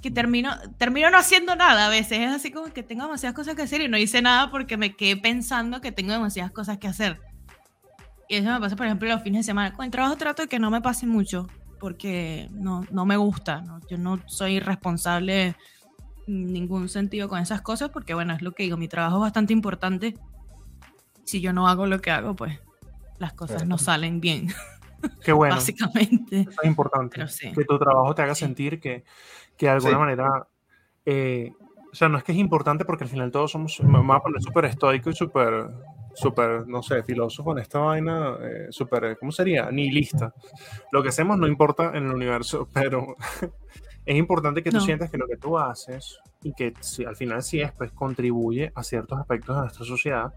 Que 0.00 0.10
termino, 0.10 0.56
termino 0.76 1.10
no 1.10 1.18
haciendo 1.18 1.56
nada 1.56 1.86
a 1.86 1.90
veces. 1.90 2.20
Es 2.20 2.30
así 2.30 2.52
como 2.52 2.72
que 2.72 2.82
tengo 2.82 3.02
demasiadas 3.02 3.34
cosas 3.34 3.56
que 3.56 3.62
hacer 3.62 3.80
y 3.80 3.88
no 3.88 3.98
hice 3.98 4.22
nada 4.22 4.50
porque 4.50 4.76
me 4.76 4.94
quedé 4.94 5.16
pensando 5.16 5.80
que 5.80 5.90
tengo 5.90 6.12
demasiadas 6.12 6.52
cosas 6.52 6.78
que 6.78 6.86
hacer. 6.86 7.20
Y 8.28 8.36
eso 8.36 8.50
me 8.50 8.60
pasa, 8.60 8.76
por 8.76 8.86
ejemplo, 8.86 9.08
los 9.08 9.22
fines 9.22 9.40
de 9.40 9.50
semana. 9.50 9.74
Con 9.74 9.86
el 9.86 9.90
trabajo 9.90 10.16
trato 10.16 10.42
de 10.42 10.48
que 10.48 10.58
no 10.58 10.70
me 10.70 10.80
pase 10.80 11.06
mucho, 11.06 11.48
porque 11.80 12.48
no, 12.52 12.84
no 12.90 13.06
me 13.06 13.16
gusta. 13.16 13.64
Yo 13.90 13.96
no 13.96 14.20
soy 14.26 14.60
responsable 14.60 15.56
en 16.26 16.52
ningún 16.52 16.88
sentido 16.88 17.28
con 17.28 17.40
esas 17.40 17.62
cosas, 17.62 17.88
porque 17.88 18.14
bueno, 18.14 18.34
es 18.34 18.42
lo 18.42 18.52
que 18.52 18.64
digo, 18.64 18.76
mi 18.76 18.86
trabajo 18.86 19.16
es 19.16 19.22
bastante 19.22 19.52
importante. 19.52 20.14
Si 21.24 21.40
yo 21.40 21.52
no 21.52 21.68
hago 21.68 21.86
lo 21.86 22.00
que 22.00 22.10
hago, 22.10 22.36
pues 22.36 22.60
las 23.18 23.32
cosas 23.32 23.66
no 23.66 23.78
salen 23.78 24.20
bien. 24.20 24.48
Qué 25.22 25.32
bueno. 25.32 25.54
Básicamente. 25.56 26.40
es 26.50 26.64
importante. 26.64 27.24
Que 27.54 27.64
tu 27.64 27.78
trabajo 27.78 28.14
te 28.14 28.22
haga 28.22 28.34
sentir 28.34 28.78
que, 28.78 29.04
que 29.58 29.66
de 29.66 29.72
alguna 29.72 29.98
manera... 29.98 30.46
Eh, 31.04 31.52
o 31.90 31.94
sea, 31.94 32.08
no 32.08 32.18
es 32.18 32.24
que 32.24 32.32
es 32.32 32.38
importante 32.38 32.84
porque 32.84 33.04
al 33.04 33.10
final 33.10 33.30
todos 33.30 33.50
somos, 33.50 33.80
me 33.80 33.98
voy 33.98 34.16
a 34.16 34.20
poner 34.20 34.42
súper 34.42 34.66
estoico 34.66 35.10
y 35.10 35.14
súper 35.14 35.68
súper, 36.18 36.66
no 36.66 36.82
sé, 36.82 37.02
filósofo 37.02 37.52
en 37.52 37.58
esta 37.58 37.78
vaina, 37.78 38.36
eh, 38.42 38.66
súper, 38.70 39.16
¿cómo 39.18 39.30
sería? 39.30 39.70
Nihilista. 39.70 40.34
Lo 40.90 41.02
que 41.02 41.10
hacemos 41.10 41.38
no 41.38 41.46
importa 41.46 41.92
en 41.94 42.06
el 42.06 42.14
universo, 42.14 42.68
pero 42.72 43.16
es 44.04 44.16
importante 44.16 44.62
que 44.62 44.70
tú 44.70 44.80
sientas 44.80 45.10
que 45.10 45.18
lo 45.18 45.26
que 45.26 45.36
tú 45.36 45.56
haces 45.56 46.18
y 46.42 46.52
que 46.52 46.74
si, 46.80 47.04
al 47.04 47.16
final 47.16 47.42
sí 47.42 47.60
es, 47.60 47.72
pues 47.72 47.92
contribuye 47.92 48.72
a 48.74 48.82
ciertos 48.82 49.18
aspectos 49.18 49.56
de 49.56 49.62
nuestra 49.62 49.84
sociedad 49.84 50.34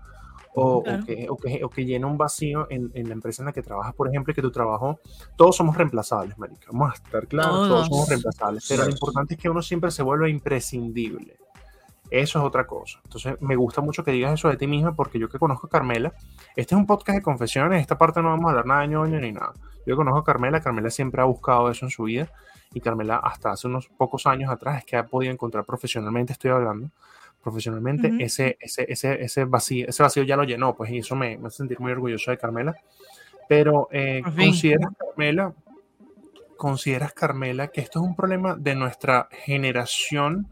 o, 0.54 0.84
que, 0.84 1.28
o, 1.30 1.38
que, 1.38 1.64
o, 1.64 1.70
que, 1.70 1.86
llena 1.86 2.08
un 2.08 2.18
vacío 2.18 2.68
en, 2.70 2.92
en, 2.94 3.08
la 3.08 3.14
empresa 3.14 3.42
en 3.42 3.48
la 3.48 3.54
que 3.54 3.62
trabajas, 3.62 3.94
por 3.94 4.08
ejemplo, 4.08 4.32
y 4.32 4.36
que 4.36 4.42
tu 4.42 4.52
trabajo, 4.52 5.00
todos 5.36 5.56
somos 5.56 5.78
reemplazables, 5.78 6.38
marica, 6.38 6.68
vamos 6.72 6.92
a 6.92 6.94
estar 6.96 7.28
claros, 7.28 7.68
todos 7.68 7.88
somos 7.88 8.10
reemplazables, 8.10 8.66
pero 8.68 8.84
lo 8.84 8.90
importante 8.90 9.36
es 9.36 9.40
que 9.40 9.50
uno 9.50 9.62
siempre 9.62 9.92
se 9.92 10.04
vuelva 10.04 10.30
imprescindible. 10.30 11.38
Eso 12.10 12.40
es 12.40 12.46
otra 12.46 12.68
cosa. 12.68 13.00
Entonces, 13.06 13.38
me 13.40 13.56
gusta 13.56 13.80
mucho 13.80 14.04
que 14.04 14.12
digas 14.12 14.34
eso 14.34 14.50
de 14.50 14.58
ti 14.58 14.68
misma 14.68 14.94
porque 14.94 15.18
yo 15.18 15.30
que 15.30 15.40
conozco 15.40 15.68
a 15.68 15.70
Carmela, 15.70 16.14
este 16.58 16.76
es 16.76 16.80
un 16.80 16.86
podcast 16.86 17.18
de 17.18 17.24
confesiones, 17.24 17.80
esta 17.80 17.98
parte 17.98 18.22
no 18.22 18.28
vamos 18.28 18.48
a 18.48 18.50
hablar 18.50 18.66
nada 18.66 18.82
de 18.82 18.90
ñoño 18.90 19.20
ni 19.22 19.32
nada. 19.32 19.54
Yo 19.86 19.96
conozco 19.96 20.20
a 20.20 20.24
Carmela, 20.26 20.60
Carmela 20.60 20.90
siempre 20.90 21.22
ha 21.22 21.26
buscado 21.26 21.72
eso 21.72 21.86
en 21.86 21.90
su 21.90 22.04
vida 22.04 22.30
y 22.74 22.82
Carmela 22.82 23.16
hasta 23.16 23.52
hace 23.52 23.68
unos 23.68 23.88
pocos 23.88 24.28
años 24.28 24.50
atrás 24.50 24.80
es 24.80 24.86
que 24.86 24.98
ha 24.98 25.06
podido 25.06 25.32
encontrar 25.32 25.64
profesionalmente, 25.64 26.34
estoy 26.34 26.52
hablando, 26.52 26.90
profesionalmente, 27.42 28.12
ese, 28.20 28.58
ese, 28.60 28.86
ese, 28.90 29.24
ese, 29.24 29.46
vacío, 29.46 29.88
ese 29.88 30.04
vacío 30.04 30.24
ya 30.24 30.36
lo 30.36 30.44
llenó, 30.44 30.76
pues 30.76 30.92
y 30.92 31.00
eso 31.00 31.16
me, 31.16 31.38
me 31.38 31.48
hace 31.48 31.58
sentir 31.58 31.80
muy 31.80 31.92
orgulloso 31.92 32.32
de 32.32 32.38
Carmela. 32.38 32.76
Pero 33.48 33.90
eh, 33.92 34.22
consideras, 34.24 34.92
Carmela, 34.98 35.54
consideras, 36.56 37.14
Carmela, 37.14 37.68
que 37.68 37.82
esto 37.82 38.00
es 38.00 38.06
un 38.06 38.16
problema 38.16 38.56
de 38.56 38.76
nuestra 38.76 39.28
generación 39.32 40.48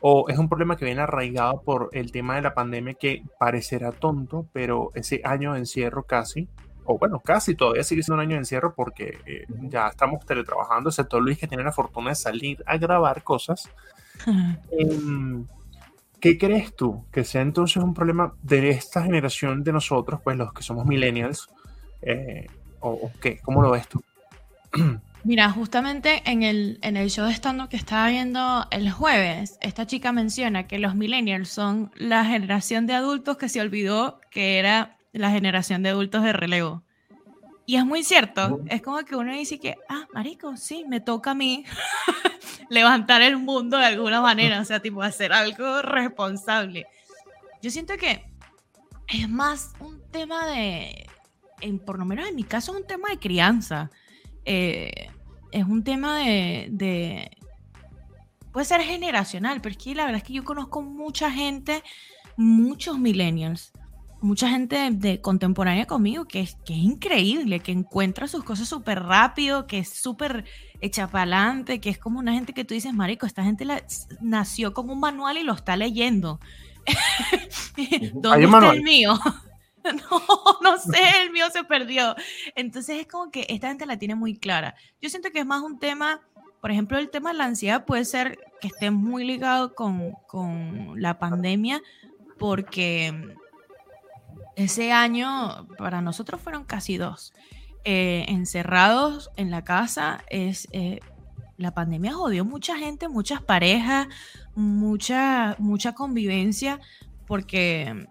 o 0.00 0.28
es 0.28 0.36
un 0.36 0.50
problema 0.50 0.76
que 0.76 0.84
viene 0.84 1.00
arraigado 1.00 1.62
por 1.62 1.88
el 1.92 2.12
tema 2.12 2.36
de 2.36 2.42
la 2.42 2.52
pandemia 2.52 2.92
que 2.92 3.22
parecerá 3.38 3.90
tonto, 3.92 4.46
pero 4.52 4.90
ese 4.94 5.22
año 5.24 5.54
de 5.54 5.60
encierro 5.60 6.02
casi, 6.02 6.46
o 6.84 6.98
bueno, 6.98 7.20
casi 7.20 7.54
todavía 7.54 7.82
sigue 7.84 8.02
siendo 8.02 8.16
un 8.16 8.20
año 8.20 8.32
de 8.32 8.40
encierro 8.40 8.74
porque 8.74 9.18
eh, 9.24 9.46
ya 9.62 9.88
estamos 9.88 10.26
teletrabajando, 10.26 10.90
excepto 10.90 11.18
Luis 11.20 11.38
que 11.38 11.48
tiene 11.48 11.64
la 11.64 11.72
fortuna 11.72 12.10
de 12.10 12.16
salir 12.16 12.62
a 12.66 12.76
grabar 12.76 13.22
cosas. 13.22 13.70
Em, 14.78 15.46
¿Qué 16.24 16.38
crees 16.38 16.74
tú 16.74 17.04
que 17.12 17.22
sea 17.22 17.42
entonces 17.42 17.82
un 17.82 17.92
problema 17.92 18.32
de 18.40 18.70
esta 18.70 19.02
generación 19.02 19.62
de 19.62 19.74
nosotros, 19.74 20.22
pues 20.24 20.38
los 20.38 20.54
que 20.54 20.62
somos 20.62 20.86
millennials? 20.86 21.50
Eh, 22.00 22.46
o, 22.80 22.92
¿O 22.92 23.12
qué? 23.20 23.40
¿Cómo 23.42 23.60
lo 23.60 23.70
ves 23.70 23.86
tú? 23.88 24.02
Mira, 25.22 25.50
justamente 25.50 26.22
en 26.24 26.42
el, 26.42 26.78
en 26.80 26.96
el 26.96 27.10
show 27.10 27.26
de 27.26 27.34
stand 27.34 27.68
que 27.68 27.76
estaba 27.76 28.08
viendo 28.08 28.66
el 28.70 28.90
jueves, 28.90 29.58
esta 29.60 29.86
chica 29.86 30.12
menciona 30.12 30.66
que 30.66 30.78
los 30.78 30.94
millennials 30.94 31.50
son 31.50 31.92
la 31.94 32.24
generación 32.24 32.86
de 32.86 32.94
adultos 32.94 33.36
que 33.36 33.50
se 33.50 33.60
olvidó 33.60 34.18
que 34.30 34.58
era 34.58 34.96
la 35.12 35.30
generación 35.30 35.82
de 35.82 35.90
adultos 35.90 36.22
de 36.22 36.32
relevo. 36.32 36.83
Y 37.66 37.76
es 37.76 37.84
muy 37.84 38.04
cierto, 38.04 38.60
es 38.66 38.82
como 38.82 38.98
que 39.04 39.16
uno 39.16 39.32
dice 39.32 39.58
que, 39.58 39.76
ah, 39.88 40.06
marico, 40.12 40.56
sí, 40.56 40.84
me 40.86 41.00
toca 41.00 41.30
a 41.30 41.34
mí 41.34 41.64
levantar 42.68 43.22
el 43.22 43.38
mundo 43.38 43.78
de 43.78 43.86
alguna 43.86 44.20
manera, 44.20 44.60
o 44.60 44.64
sea, 44.64 44.80
tipo 44.80 45.02
hacer 45.02 45.32
algo 45.32 45.80
responsable. 45.80 46.86
Yo 47.62 47.70
siento 47.70 47.96
que 47.96 48.26
es 49.08 49.28
más 49.28 49.72
un 49.80 50.02
tema 50.10 50.46
de, 50.46 51.06
en, 51.62 51.78
por 51.78 51.98
lo 51.98 52.04
menos 52.04 52.28
en 52.28 52.36
mi 52.36 52.44
caso, 52.44 52.72
es 52.72 52.82
un 52.82 52.86
tema 52.86 53.08
de 53.08 53.18
crianza. 53.18 53.90
Eh, 54.44 55.08
es 55.50 55.64
un 55.64 55.84
tema 55.84 56.18
de, 56.18 56.68
de, 56.70 57.30
puede 58.52 58.66
ser 58.66 58.82
generacional, 58.82 59.60
pero 59.60 59.72
es 59.72 59.82
que 59.82 59.94
la 59.94 60.04
verdad 60.04 60.18
es 60.18 60.24
que 60.24 60.34
yo 60.34 60.44
conozco 60.44 60.82
mucha 60.82 61.30
gente, 61.30 61.82
muchos 62.36 62.98
millennials, 62.98 63.72
mucha 64.24 64.48
gente 64.48 64.90
de, 64.90 65.20
contemporánea 65.20 65.86
conmigo 65.86 66.24
que 66.24 66.40
es, 66.40 66.56
que 66.64 66.72
es 66.72 66.78
increíble, 66.78 67.60
que 67.60 67.72
encuentra 67.72 68.26
sus 68.26 68.42
cosas 68.42 68.68
súper 68.68 69.02
rápido, 69.02 69.66
que 69.66 69.78
es 69.78 69.90
súper 69.90 70.44
hecha 70.80 71.08
para 71.08 71.22
adelante, 71.22 71.80
que 71.80 71.90
es 71.90 71.98
como 71.98 72.18
una 72.18 72.32
gente 72.32 72.54
que 72.54 72.64
tú 72.64 72.74
dices, 72.74 72.92
marico, 72.94 73.26
esta 73.26 73.44
gente 73.44 73.64
la, 73.64 73.82
nació 74.20 74.72
con 74.72 74.88
un 74.88 74.98
manual 74.98 75.36
y 75.36 75.42
lo 75.42 75.52
está 75.52 75.76
leyendo. 75.76 76.40
¿Dónde 78.14 78.46
está 78.46 78.72
el 78.72 78.82
mío? 78.82 79.12
no, 79.84 80.22
no 80.62 80.78
sé, 80.78 81.22
el 81.22 81.30
mío 81.30 81.46
se 81.52 81.62
perdió. 81.64 82.16
Entonces 82.56 83.00
es 83.00 83.06
como 83.06 83.30
que 83.30 83.46
esta 83.50 83.68
gente 83.68 83.84
la 83.84 83.98
tiene 83.98 84.14
muy 84.14 84.36
clara. 84.36 84.74
Yo 85.02 85.10
siento 85.10 85.30
que 85.30 85.40
es 85.40 85.46
más 85.46 85.62
un 85.62 85.78
tema, 85.78 86.22
por 86.62 86.70
ejemplo, 86.70 86.98
el 86.98 87.10
tema 87.10 87.32
de 87.32 87.38
la 87.38 87.44
ansiedad 87.44 87.84
puede 87.84 88.06
ser 88.06 88.38
que 88.62 88.68
esté 88.68 88.90
muy 88.90 89.24
ligado 89.24 89.74
con, 89.74 90.12
con 90.26 91.00
la 91.00 91.18
pandemia, 91.18 91.82
porque 92.38 93.36
ese 94.56 94.92
año 94.92 95.66
para 95.78 96.00
nosotros 96.00 96.40
fueron 96.40 96.64
casi 96.64 96.96
dos. 96.96 97.32
Eh, 97.84 98.24
encerrados 98.28 99.30
en 99.36 99.50
la 99.50 99.62
casa, 99.62 100.24
es, 100.30 100.68
eh, 100.72 101.00
la 101.58 101.74
pandemia 101.74 102.14
jodió 102.14 102.44
mucha 102.44 102.78
gente, 102.78 103.08
muchas 103.08 103.42
parejas, 103.42 104.08
mucha, 104.54 105.54
mucha 105.58 105.94
convivencia, 105.94 106.80
porque, 107.26 108.08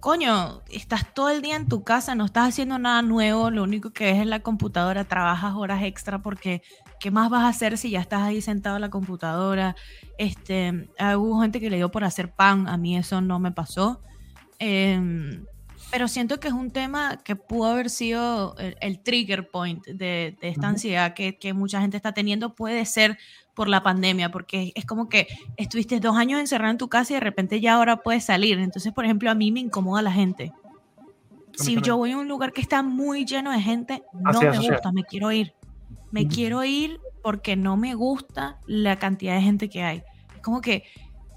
coño, 0.00 0.60
estás 0.70 1.14
todo 1.14 1.30
el 1.30 1.40
día 1.40 1.56
en 1.56 1.66
tu 1.66 1.82
casa, 1.82 2.14
no 2.14 2.26
estás 2.26 2.50
haciendo 2.50 2.78
nada 2.78 3.00
nuevo, 3.00 3.50
lo 3.50 3.62
único 3.62 3.90
que 3.90 4.04
ves 4.04 4.20
es 4.20 4.26
la 4.26 4.40
computadora, 4.40 5.04
trabajas 5.04 5.54
horas 5.54 5.82
extra 5.82 6.20
porque, 6.20 6.62
¿qué 7.00 7.10
más 7.10 7.30
vas 7.30 7.44
a 7.44 7.48
hacer 7.48 7.78
si 7.78 7.90
ya 7.90 8.00
estás 8.00 8.20
ahí 8.20 8.42
sentado 8.42 8.76
en 8.76 8.82
la 8.82 8.90
computadora? 8.90 9.76
Este, 10.18 10.90
hubo 11.16 11.40
gente 11.40 11.58
que 11.58 11.70
le 11.70 11.76
dio 11.76 11.90
por 11.90 12.04
hacer 12.04 12.34
pan, 12.34 12.68
a 12.68 12.76
mí 12.76 12.98
eso 12.98 13.22
no 13.22 13.38
me 13.38 13.50
pasó. 13.50 14.02
Em, 14.64 15.44
pero 15.90 16.06
siento 16.06 16.38
que 16.38 16.46
es 16.46 16.54
un 16.54 16.70
tema 16.70 17.18
que 17.24 17.34
pudo 17.34 17.72
haber 17.72 17.90
sido 17.90 18.54
el, 18.58 19.00
trigger 19.00 19.50
point 19.50 19.84
de, 19.84 20.36
esta 20.40 20.68
ansiedad 20.68 21.14
que, 21.14 21.36
que, 21.36 21.52
mucha 21.52 21.80
gente 21.80 21.96
está 21.96 22.12
teniendo, 22.12 22.54
puede 22.54 22.86
ser 22.86 23.18
por 23.54 23.68
la 23.68 23.82
pandemia, 23.82 24.30
porque 24.30 24.70
es 24.76 24.86
como 24.86 25.08
que 25.08 25.26
estuviste 25.56 25.98
dos 25.98 26.16
años 26.16 26.38
encerrado 26.38 26.70
en 26.70 26.78
tu 26.78 26.88
casa 26.88 27.12
y 27.12 27.14
de 27.14 27.20
repente 27.20 27.60
ya 27.60 27.74
ahora 27.74 27.96
puedes 27.96 28.24
salir. 28.24 28.56
Entonces, 28.60 28.92
por 28.92 29.04
ejemplo, 29.04 29.32
a 29.32 29.34
mí 29.34 29.50
me 29.50 29.58
incomoda 29.58 30.00
la 30.00 30.12
gente. 30.12 30.52
Si 31.54 31.80
yo 31.82 31.96
voy 31.96 32.12
a 32.12 32.18
un 32.18 32.28
lugar 32.28 32.52
que 32.52 32.60
está 32.60 32.84
muy 32.84 33.24
lleno 33.24 33.50
de 33.50 33.60
gente, 33.60 34.04
no 34.12 34.40
me 34.40 34.58
gusta, 34.58 34.92
me 34.92 35.02
quiero 35.02 35.32
ir. 35.32 35.52
Me 36.12 36.28
quiero 36.28 36.62
ir 36.62 37.00
porque 37.20 37.56
no 37.56 37.76
me 37.76 37.94
gusta 37.94 38.60
la 38.66 38.96
cantidad 38.96 39.34
de 39.34 39.42
gente 39.42 39.68
que 39.68 39.82
hay. 39.82 40.04
Es 40.36 40.40
como 40.40 40.60
que 40.60 40.84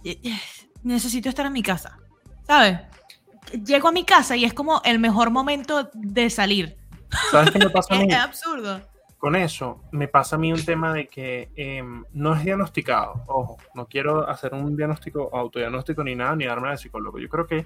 eh, 0.04 0.20
eh, 0.24 0.40
necesito 0.84 1.28
estar 1.28 1.48
en 1.48 1.54
mi 1.54 1.64
casa, 1.64 1.98
¿sabes? 2.46 2.80
Llego 3.64 3.88
a 3.88 3.92
mi 3.92 4.04
casa 4.04 4.36
y 4.36 4.46
es 4.46 4.54
como 4.54 4.82
el 4.84 5.00
mejor 5.00 5.32
momento 5.32 5.90
de 5.94 6.30
salir. 6.30 6.78
¿Sabes 7.32 7.52
qué 7.52 7.60
me 7.60 7.70
pasa 7.70 7.96
a 7.96 7.98
mí? 8.00 8.08
Es, 8.10 8.16
absurdo. 8.16 8.82
Con 9.18 9.36
eso, 9.36 9.82
me 9.92 10.08
pasa 10.08 10.36
a 10.36 10.40
mí 10.40 10.52
un 10.52 10.64
tema 10.64 10.94
de 10.94 11.08
que 11.08 11.50
em, 11.56 12.04
no 12.14 12.36
es 12.36 12.44
diagnosticado. 12.44 13.24
Ojo, 13.28 13.58
no 13.74 13.88
quiero 13.88 14.28
hacer 14.30 14.54
un 14.54 14.76
diagnóstico, 14.76 15.30
autodiagnóstico 15.34 16.04
ni 16.04 16.16
nada, 16.16 16.36
ni 16.36 16.46
darme 16.46 16.70
de 16.70 16.78
psicólogo. 16.78 17.18
Yo 17.20 17.30
creo 17.30 17.48
que 17.48 17.66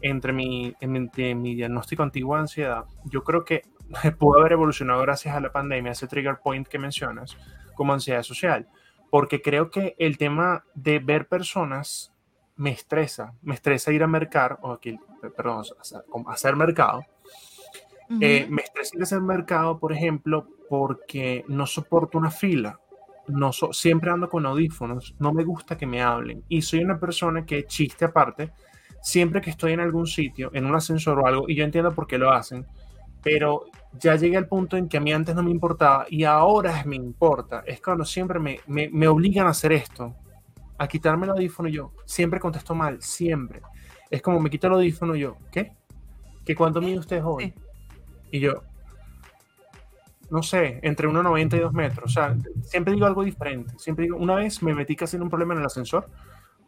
entre 0.00 0.32
mi, 0.32 0.74
entre 0.80 1.34
mi 1.34 1.54
diagnóstico 1.54 2.02
antiguo 2.02 2.36
de 2.36 2.42
ansiedad, 2.42 2.84
yo 3.04 3.24
creo 3.24 3.44
que 3.44 3.62
pudo 4.18 4.40
haber 4.40 4.52
evolucionado 4.52 5.02
gracias 5.02 5.34
a 5.34 5.40
la 5.40 5.52
pandemia, 5.52 5.92
ese 5.92 6.06
trigger 6.06 6.38
point 6.42 6.66
que 6.66 6.78
mencionas, 6.78 7.36
como 7.74 7.92
ansiedad 7.92 8.22
social. 8.22 8.68
Porque 9.10 9.42
creo 9.42 9.70
que 9.70 9.94
el 9.98 10.18
tema 10.18 10.64
de 10.74 10.98
ver 10.98 11.28
personas 11.28 12.12
me 12.56 12.70
estresa, 12.70 13.34
me 13.42 13.54
estresa 13.54 13.92
ir 13.92 14.02
a 14.02 14.06
mercar, 14.06 14.58
o 14.62 14.72
aquí, 14.72 14.98
perdón, 15.36 15.64
hacer 16.28 16.56
mercado. 16.56 17.04
Eh, 18.20 18.46
me 18.48 18.62
estresa 18.62 18.96
ir 18.96 19.02
a 19.02 19.04
hacer 19.04 19.20
mercado, 19.20 19.78
por 19.78 19.92
ejemplo, 19.92 20.46
porque 20.68 21.44
no 21.48 21.66
soporto 21.66 22.18
una 22.18 22.30
fila. 22.30 22.80
No 23.28 23.52
siempre 23.52 24.10
ando 24.10 24.28
con 24.28 24.46
audífonos, 24.46 25.16
no 25.18 25.32
me 25.32 25.44
gusta 25.44 25.76
que 25.76 25.86
me 25.86 26.00
hablen. 26.00 26.44
Y 26.48 26.62
soy 26.62 26.84
una 26.84 26.98
persona 26.98 27.44
que, 27.44 27.66
chiste 27.66 28.04
aparte, 28.04 28.52
siempre 29.02 29.40
que 29.40 29.50
estoy 29.50 29.72
en 29.72 29.80
algún 29.80 30.06
sitio, 30.06 30.50
en 30.54 30.64
un 30.64 30.74
ascensor 30.74 31.18
o 31.18 31.26
algo, 31.26 31.44
y 31.48 31.56
yo 31.56 31.64
entiendo 31.64 31.92
por 31.92 32.06
qué 32.06 32.18
lo 32.18 32.30
hacen, 32.30 32.64
pero 33.22 33.64
ya 33.98 34.14
llegué 34.14 34.36
al 34.36 34.46
punto 34.46 34.76
en 34.76 34.88
que 34.88 34.98
a 34.98 35.00
mí 35.00 35.12
antes 35.12 35.34
no 35.34 35.42
me 35.42 35.50
importaba 35.50 36.06
y 36.08 36.22
ahora 36.22 36.84
me 36.86 36.94
importa. 36.94 37.64
Es 37.66 37.80
cuando 37.80 38.04
siempre 38.04 38.38
me, 38.38 38.60
me, 38.68 38.88
me 38.88 39.08
obligan 39.08 39.48
a 39.48 39.50
hacer 39.50 39.72
esto 39.72 40.14
a 40.78 40.88
quitarme 40.88 41.24
el 41.26 41.32
audífono 41.32 41.68
yo 41.68 41.92
siempre 42.04 42.40
contesto 42.40 42.74
mal, 42.74 43.00
siempre. 43.02 43.62
Es 44.10 44.22
como 44.22 44.40
me 44.40 44.50
quito 44.50 44.66
el 44.66 44.74
audífono 44.74 45.14
yo, 45.16 45.36
¿qué? 45.50 45.72
¿Que 46.44 46.54
cuánto 46.54 46.80
mide 46.80 46.98
usted 46.98 47.24
hoy? 47.24 47.54
Y 48.30 48.40
yo, 48.40 48.62
no 50.30 50.42
sé, 50.42 50.80
entre 50.82 51.08
1,90 51.08 51.56
y 51.56 51.60
2 51.60 51.72
metros. 51.72 52.04
O 52.04 52.08
sea, 52.08 52.36
siempre 52.62 52.92
digo 52.92 53.06
algo 53.06 53.24
diferente. 53.24 53.74
Siempre 53.78 54.04
digo, 54.04 54.16
una 54.16 54.34
vez 54.34 54.62
me 54.62 54.74
metí 54.74 54.96
casi 54.96 55.16
en 55.16 55.22
un 55.22 55.30
problema 55.30 55.54
en 55.54 55.60
el 55.60 55.66
ascensor 55.66 56.08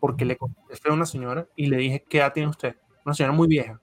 porque 0.00 0.24
le 0.24 0.36
contesté 0.36 0.90
a 0.90 0.92
una 0.92 1.06
señora 1.06 1.46
y 1.56 1.66
le 1.66 1.76
dije, 1.76 2.04
¿qué 2.08 2.18
edad 2.18 2.32
tiene 2.32 2.48
usted? 2.48 2.76
Una 3.04 3.14
señora 3.14 3.32
muy 3.32 3.48
vieja. 3.48 3.80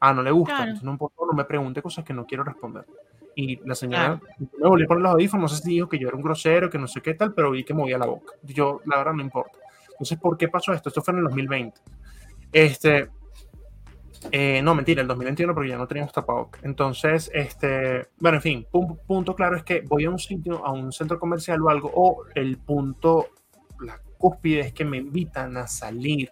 Ah, 0.00 0.12
no 0.12 0.22
le 0.22 0.30
gusta. 0.30 0.66
no, 0.82 0.98
no 0.98 1.32
me 1.34 1.44
pregunte 1.44 1.82
cosas 1.82 2.04
que 2.04 2.14
no 2.14 2.26
quiero 2.26 2.44
responder. 2.44 2.86
Y 3.38 3.56
la 3.68 3.74
señora 3.74 4.18
me 4.40 4.66
volvió 4.66 4.86
a 4.86 4.88
poner 4.88 5.02
los 5.02 5.12
audífonos, 5.12 5.52
no 5.52 5.56
sé 5.56 5.62
si 5.62 5.70
dijo 5.72 5.90
que 5.90 5.98
yo 5.98 6.08
era 6.08 6.16
un 6.16 6.22
grosero, 6.22 6.70
que 6.70 6.78
no 6.78 6.88
sé 6.88 7.02
qué 7.02 7.12
tal, 7.12 7.34
pero 7.34 7.50
vi 7.50 7.64
que 7.64 7.74
movía 7.74 7.98
la 7.98 8.06
boca. 8.06 8.32
Yo, 8.42 8.80
la 8.86 8.96
verdad, 8.96 9.12
no 9.12 9.22
importa. 9.22 9.58
Entonces, 9.90 10.18
¿por 10.18 10.38
qué 10.38 10.48
pasó 10.48 10.72
esto? 10.72 10.88
Esto 10.88 11.02
fue 11.02 11.12
en 11.12 11.18
el 11.18 11.24
2020. 11.24 11.80
Este, 12.50 13.10
eh, 14.32 14.60
no, 14.62 14.74
mentira, 14.74 15.02
el 15.02 15.08
2021 15.08 15.54
porque 15.54 15.68
ya 15.68 15.76
no 15.76 15.86
teníamos 15.86 16.14
tapabocas. 16.14 16.64
Entonces, 16.64 17.30
este, 17.34 18.08
bueno, 18.18 18.38
en 18.38 18.42
fin, 18.42 18.66
punto 19.06 19.34
claro 19.34 19.56
es 19.56 19.62
que 19.62 19.82
voy 19.82 20.04
a 20.04 20.10
un 20.10 20.18
sitio, 20.18 20.64
a 20.64 20.72
un 20.72 20.90
centro 20.92 21.18
comercial 21.18 21.60
o 21.62 21.68
algo, 21.68 21.90
o 21.94 22.24
el 22.34 22.56
punto, 22.56 23.28
la 23.80 24.00
cúspide 24.18 24.60
es 24.60 24.72
que 24.72 24.86
me 24.86 24.96
invitan 24.96 25.56
a 25.56 25.66
salir. 25.66 26.30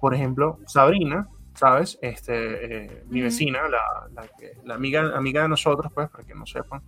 Por 0.00 0.14
ejemplo, 0.14 0.58
Sabrina, 0.66 1.28
¿sabes? 1.58 1.98
Este, 2.00 2.84
eh, 2.84 3.02
mi 3.08 3.20
vecina, 3.20 3.68
la, 3.68 4.08
la, 4.64 4.74
amiga, 4.74 5.16
amiga 5.16 5.42
de 5.42 5.48
nosotros, 5.48 5.90
pues, 5.92 6.08
para 6.08 6.24
que 6.24 6.34
no 6.34 6.46
sepan, 6.46 6.82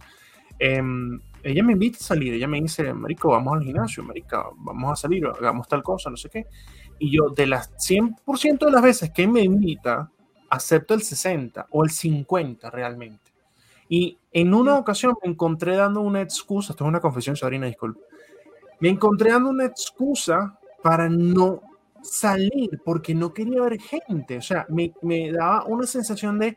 em, 0.60 1.20
ella 1.42 1.64
me 1.64 1.72
invita 1.72 1.98
a 1.98 2.02
salir, 2.02 2.34
ella 2.34 2.46
me 2.46 2.60
dice, 2.60 2.92
Marico, 2.92 3.30
vamos 3.30 3.58
al 3.58 3.64
gimnasio, 3.64 4.04
Marica, 4.04 4.44
vamos 4.58 4.92
a 4.92 4.96
salir, 4.96 5.26
hagamos 5.26 5.66
tal 5.66 5.82
cosa, 5.82 6.08
no 6.08 6.16
sé 6.16 6.28
qué. 6.30 6.46
Y 7.00 7.10
yo, 7.16 7.30
de 7.30 7.48
las 7.48 7.72
100% 7.78 8.66
de 8.66 8.72
las 8.72 8.82
veces 8.82 9.10
que 9.10 9.26
me 9.26 9.40
invita, 9.40 10.08
acepto 10.50 10.94
el 10.94 11.02
60 11.02 11.66
o 11.70 11.82
el 11.82 11.90
50 11.90 12.70
realmente. 12.70 13.32
Y 13.88 14.18
en 14.30 14.54
una 14.54 14.76
ocasión 14.76 15.14
me 15.24 15.30
encontré 15.32 15.74
dando 15.74 16.00
una 16.00 16.20
excusa, 16.20 16.72
esto 16.72 16.84
es 16.84 16.88
una 16.88 17.00
confesión, 17.00 17.36
Sabrina, 17.36 17.66
disculpe. 17.66 18.00
Me 18.78 18.88
encontré 18.88 19.32
dando 19.32 19.50
una 19.50 19.64
excusa 19.64 20.58
para 20.80 21.08
no 21.08 21.60
salir 22.02 22.80
porque 22.84 23.14
no 23.14 23.32
quería 23.32 23.62
ver 23.62 23.80
gente. 23.80 24.38
O 24.38 24.42
sea, 24.42 24.66
me, 24.68 24.92
me 25.02 25.32
daba 25.32 25.64
una 25.64 25.86
sensación 25.86 26.38
de 26.38 26.56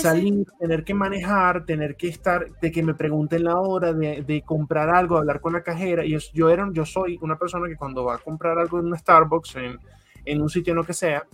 salir, 0.00 0.46
tener 0.58 0.84
que 0.84 0.94
manejar, 0.94 1.64
tener 1.64 1.96
que 1.96 2.08
estar, 2.08 2.48
de 2.60 2.70
que 2.70 2.82
me 2.82 2.94
pregunten 2.94 3.44
la 3.44 3.60
hora 3.60 3.92
de, 3.92 4.22
de 4.22 4.42
comprar 4.42 4.90
algo, 4.90 5.18
hablar 5.18 5.40
con 5.40 5.52
la 5.52 5.62
cajera. 5.62 6.04
Y 6.04 6.10
yo, 6.10 6.18
yo, 6.32 6.50
era, 6.50 6.68
yo 6.72 6.84
soy 6.84 7.18
una 7.22 7.38
persona 7.38 7.68
que 7.68 7.76
cuando 7.76 8.04
va 8.04 8.16
a 8.16 8.18
comprar 8.18 8.58
algo 8.58 8.78
en 8.78 8.86
un 8.86 8.98
Starbucks, 8.98 9.56
en, 9.56 9.78
en 10.24 10.42
un 10.42 10.48
sitio 10.48 10.72
en 10.72 10.76
lo 10.76 10.84
que 10.84 10.94
sea, 10.94 11.24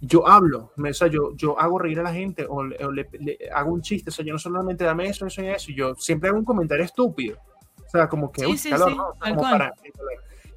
yo 0.00 0.26
hablo, 0.26 0.72
o 0.76 0.92
sea, 0.92 1.08
yo, 1.08 1.34
yo 1.34 1.58
hago 1.58 1.78
reír 1.78 2.00
a 2.00 2.02
la 2.02 2.12
gente 2.12 2.46
o, 2.48 2.62
le, 2.62 3.08
hago 3.54 3.72
un 3.72 3.80
chiste, 3.80 4.10
o 4.10 4.12
sea, 4.12 4.24
yo 4.24 4.32
no 4.32 4.38
solamente 4.38 4.84
dame 4.84 5.06
eso, 5.06 5.26
eso 5.26 5.42
y 5.42 5.46
eso, 5.46 5.72
yo 5.72 5.94
siempre 5.96 6.28
hago 6.28 6.38
un 6.38 6.44
comentario 6.44 6.84
estúpido. 6.84 7.38
O 7.86 7.88
sea, 7.96 8.08
como 8.08 8.30
que, 8.30 8.42
calor, 8.68 9.72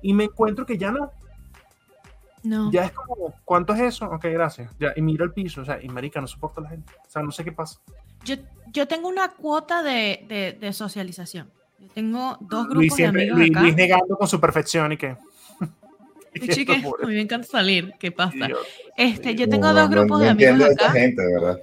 y 0.02 0.14
me 0.14 0.26
encuentro 0.26 0.66
que 0.66 0.78
ya 0.78 0.92
no, 0.92 1.12
no. 2.44 2.72
Ya 2.72 2.86
es 2.86 2.92
como, 2.92 3.34
¿cuánto 3.44 3.74
es 3.74 3.82
eso? 3.82 4.06
Ok, 4.06 4.26
gracias. 4.26 4.72
Ya, 4.80 4.94
y 4.96 5.02
miro 5.02 5.26
el 5.26 5.34
piso, 5.34 5.62
o 5.62 5.66
sea, 5.66 5.82
y 5.82 5.88
marica, 5.90 6.22
no 6.22 6.28
soporto 6.28 6.60
a 6.62 6.64
la 6.64 6.70
gente. 6.70 6.94
O 7.06 7.10
sea, 7.10 7.22
no 7.24 7.32
sé 7.32 7.44
qué 7.44 7.52
pasa. 7.52 7.80
Yo, 8.24 8.36
yo 8.72 8.88
tengo 8.88 9.08
una 9.08 9.30
cuota 9.30 9.84
de, 9.84 10.26
de, 10.28 10.58
de 10.60 10.74
socialización. 10.74 11.52
Yo 11.80 11.88
tengo 11.94 12.38
dos 12.42 12.68
grupos 12.68 12.98
de 12.98 13.06
amigos 13.06 13.38
Luis, 13.38 13.52
Luis 13.52 13.76
negando 13.76 14.18
con 14.18 14.28
su 14.28 14.40
perfección 14.40 14.92
y 14.92 14.98
qué. 14.98 15.16
Chique, 16.50 16.74
a 17.04 17.06
mí 17.06 17.14
me 17.14 17.22
encanta 17.22 17.48
salir. 17.48 17.94
¿Qué 18.00 18.12
pasa? 18.12 18.48
este, 18.96 19.36
yo 19.36 19.48
tengo 19.48 19.72
dos 19.74 19.90
grupos 19.90 20.22
de 20.22 20.30
amigos 20.30 20.72
acá. 20.72 20.92
Gente, 20.92 21.22
¿verdad? 21.26 21.60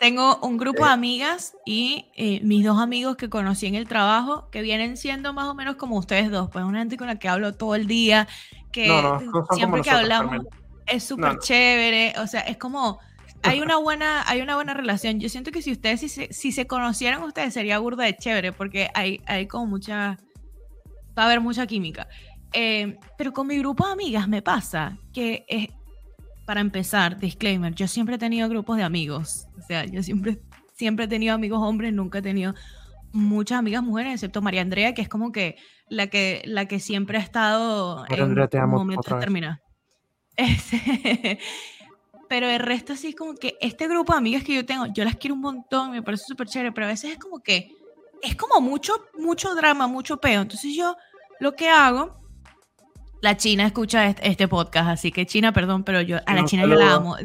Tengo 0.00 0.38
un 0.42 0.58
grupo 0.58 0.84
de 0.84 0.92
amigas 0.92 1.56
y 1.66 2.06
eh, 2.14 2.40
mis 2.42 2.64
dos 2.64 2.80
amigos 2.80 3.16
que 3.16 3.28
conocí 3.28 3.66
en 3.66 3.74
el 3.74 3.88
trabajo, 3.88 4.48
que 4.50 4.62
vienen 4.62 4.96
siendo 4.96 5.32
más 5.32 5.46
o 5.46 5.54
menos 5.54 5.76
como 5.76 5.96
ustedes 5.96 6.30
dos, 6.30 6.48
pues 6.50 6.64
una 6.64 6.78
gente 6.78 6.96
con 6.96 7.08
la 7.08 7.18
que 7.18 7.28
hablo 7.28 7.54
todo 7.54 7.74
el 7.74 7.86
día, 7.86 8.28
que 8.70 8.88
siempre 9.54 9.82
que 9.82 9.90
hablamos 9.90 10.46
es 10.86 11.04
súper 11.04 11.38
chévere, 11.38 12.14
o 12.18 12.26
sea, 12.26 12.40
es 12.40 12.56
como 12.56 13.00
hay 13.42 13.60
una 13.60 13.76
buena 13.76 14.24
hay 14.28 14.40
una 14.40 14.54
buena 14.54 14.74
relación. 14.74 15.20
Yo 15.20 15.28
siento 15.28 15.50
que 15.50 15.62
si 15.62 15.72
ustedes 15.72 16.00
si 16.00 16.08
se, 16.08 16.32
si 16.32 16.52
se 16.52 16.66
conocieran 16.66 17.22
ustedes 17.22 17.54
sería 17.54 17.78
burda 17.78 18.04
de 18.04 18.16
chévere 18.16 18.52
porque 18.52 18.90
hay 18.94 19.20
hay 19.26 19.46
como 19.46 19.66
mucha 19.66 20.18
va 21.16 21.22
a 21.22 21.26
haber 21.26 21.40
mucha 21.40 21.66
química. 21.66 22.08
Eh, 22.52 22.96
pero 23.18 23.32
con 23.32 23.46
mi 23.46 23.58
grupo 23.58 23.86
de 23.86 23.92
amigas 23.92 24.26
me 24.28 24.40
pasa 24.40 24.96
que 25.12 25.44
es, 25.48 25.68
para 26.48 26.62
empezar, 26.62 27.18
disclaimer, 27.18 27.74
yo 27.74 27.86
siempre 27.86 28.14
he 28.14 28.18
tenido 28.18 28.48
grupos 28.48 28.78
de 28.78 28.82
amigos. 28.82 29.48
O 29.58 29.60
sea, 29.60 29.84
yo 29.84 30.02
siempre, 30.02 30.40
siempre 30.72 31.04
he 31.04 31.08
tenido 31.08 31.34
amigos 31.34 31.60
hombres, 31.62 31.92
nunca 31.92 32.20
he 32.20 32.22
tenido 32.22 32.54
muchas 33.12 33.58
amigas 33.58 33.82
mujeres, 33.82 34.14
excepto 34.14 34.40
María 34.40 34.62
Andrea, 34.62 34.94
que 34.94 35.02
es 35.02 35.10
como 35.10 35.30
que 35.30 35.56
la 35.90 36.06
que, 36.06 36.40
la 36.46 36.64
que 36.64 36.80
siempre 36.80 37.18
ha 37.18 37.20
estado 37.20 37.96
María 37.96 38.16
en 38.16 38.22
Andrea, 38.22 38.48
te 38.48 38.56
amo 38.56 38.78
momentos 38.78 39.20
terminar. 39.20 39.60
Este, 40.36 41.38
pero 42.30 42.48
el 42.48 42.60
resto 42.60 42.96
sí 42.96 43.08
es 43.08 43.14
como 43.14 43.34
que 43.34 43.58
este 43.60 43.86
grupo 43.86 44.14
de 44.14 44.18
amigas 44.20 44.42
que 44.42 44.54
yo 44.54 44.64
tengo, 44.64 44.86
yo 44.86 45.04
las 45.04 45.16
quiero 45.16 45.34
un 45.34 45.42
montón, 45.42 45.90
me 45.90 46.02
parece 46.02 46.24
súper 46.28 46.46
chévere, 46.46 46.72
pero 46.72 46.86
a 46.86 46.90
veces 46.90 47.12
es 47.12 47.18
como 47.18 47.40
que 47.40 47.76
es 48.22 48.36
como 48.36 48.62
mucho, 48.62 48.94
mucho 49.18 49.54
drama, 49.54 49.86
mucho 49.86 50.16
peo. 50.16 50.40
Entonces 50.40 50.74
yo 50.74 50.96
lo 51.40 51.52
que 51.52 51.68
hago 51.68 52.18
la 53.20 53.36
China 53.36 53.66
escucha 53.66 54.08
este, 54.08 54.48
podcast, 54.48 54.88
así 54.88 55.10
que 55.12 55.26
China, 55.26 55.52
perdón, 55.52 55.84
pero 55.84 56.00
yo 56.00 56.18
a 56.26 56.34
la 56.34 56.44
China 56.44 56.62
yo 56.62 56.74
la 56.74 56.94
amo. 56.94 57.16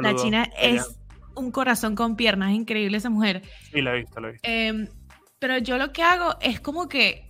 la 0.00 0.14
China 0.14 0.48
es 0.58 0.98
un 1.34 1.50
corazón 1.50 1.94
con 1.94 2.16
piernas, 2.16 2.50
es 2.50 2.56
increíble 2.56 2.96
esa 2.96 3.10
mujer. 3.10 3.42
Sí, 3.70 3.82
la 3.82 3.94
he 3.94 3.98
visto, 3.98 4.20
la 4.20 4.28
he 4.28 4.32
visto. 4.32 4.48
Em, 4.48 4.88
pero 5.38 5.58
yo 5.58 5.78
lo 5.78 5.92
que 5.92 6.02
hago 6.02 6.36
es 6.40 6.60
como 6.60 6.88
que 6.88 7.26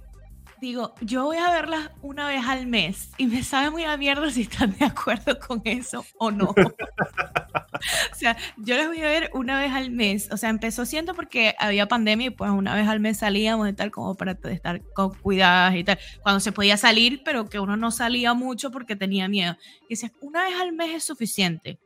digo, 0.61 0.95
yo 1.01 1.25
voy 1.25 1.37
a 1.37 1.51
verlas 1.51 1.91
una 2.03 2.29
vez 2.29 2.45
al 2.47 2.67
mes 2.67 3.11
y 3.19 3.27
me 3.27 3.43
sabe 3.43 3.71
muy 3.71 3.85
a 3.85 3.97
mierda 3.97 4.31
si 4.31 4.43
están 4.43 4.77
de 4.79 4.87
acuerdo 4.87 5.39
con 5.39 5.61
eso 5.65 6.05
o 6.19 6.31
no. 6.31 6.55
o 8.13 8.15
sea, 8.15 8.37
yo 8.57 8.77
las 8.77 8.89
voy 8.89 9.01
a 9.01 9.07
ver 9.07 9.31
una 9.35 9.59
vez 9.61 9.73
al 9.73 9.91
mes. 9.91 10.29
O 10.33 10.37
sea, 10.37 10.51
empezó 10.51 10.87
siendo 10.87 11.15
porque 11.15 11.55
había 11.59 11.89
pandemia 11.89 12.29
y 12.29 12.31
pues 12.31 12.51
una 12.51 12.75
vez 12.75 12.89
al 12.89 13.01
mes 13.01 13.19
salíamos 13.19 13.69
y 13.69 13.73
tal, 13.73 13.91
como 13.91 14.15
para 14.15 14.39
estar 14.45 14.83
con 14.95 15.15
cuidadas 15.15 15.75
y 15.77 15.85
tal. 15.85 15.99
Cuando 16.23 16.41
se 16.41 16.53
podía 16.53 16.77
salir, 16.77 17.23
pero 17.25 17.49
que 17.49 17.61
uno 17.61 17.77
no 17.77 17.91
salía 17.91 18.35
mucho 18.35 18.71
porque 18.71 18.97
tenía 18.97 19.29
miedo. 19.29 19.57
Y 19.83 19.91
dices, 19.91 20.13
una 20.21 20.45
vez 20.45 20.55
al 20.61 20.73
mes 20.73 20.95
es 20.95 21.05
suficiente 21.05 21.79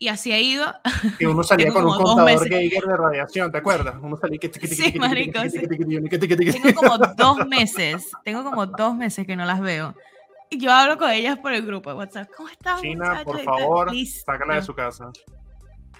y 0.00 0.08
así 0.08 0.32
ha 0.32 0.40
ido. 0.40 0.74
Y 1.20 1.26
uno 1.26 1.42
salía 1.44 1.72
con 1.72 1.84
un 1.84 1.94
contador 1.94 2.48
Geiger 2.48 2.84
de 2.84 2.96
radiación, 2.96 3.52
¿te 3.52 3.58
acuerdas? 3.58 3.94
Uno 4.02 4.16
salía 4.16 4.38
que 4.38 4.50
Sí, 4.66 4.98
marico. 4.98 5.40
Tengo 6.10 6.74
como 6.74 6.98
dos 6.98 7.46
meses, 7.46 8.10
tengo 8.24 8.42
como 8.42 8.66
dos 8.66 8.96
meses 8.96 9.26
que 9.26 9.36
no 9.36 9.44
las 9.44 9.60
veo. 9.60 9.94
Yo 10.50 10.72
hablo 10.72 10.98
con 10.98 11.10
ellas 11.10 11.38
por 11.38 11.52
el 11.52 11.64
grupo 11.64 11.90
de 11.90 11.96
WhatsApp. 11.96 12.28
¿Cómo 12.36 12.48
estás? 12.48 12.80
China, 12.80 13.22
por 13.24 13.42
favor, 13.42 13.90
sácala 14.24 14.56
de 14.56 14.62
su 14.62 14.74
casa. 14.74 15.10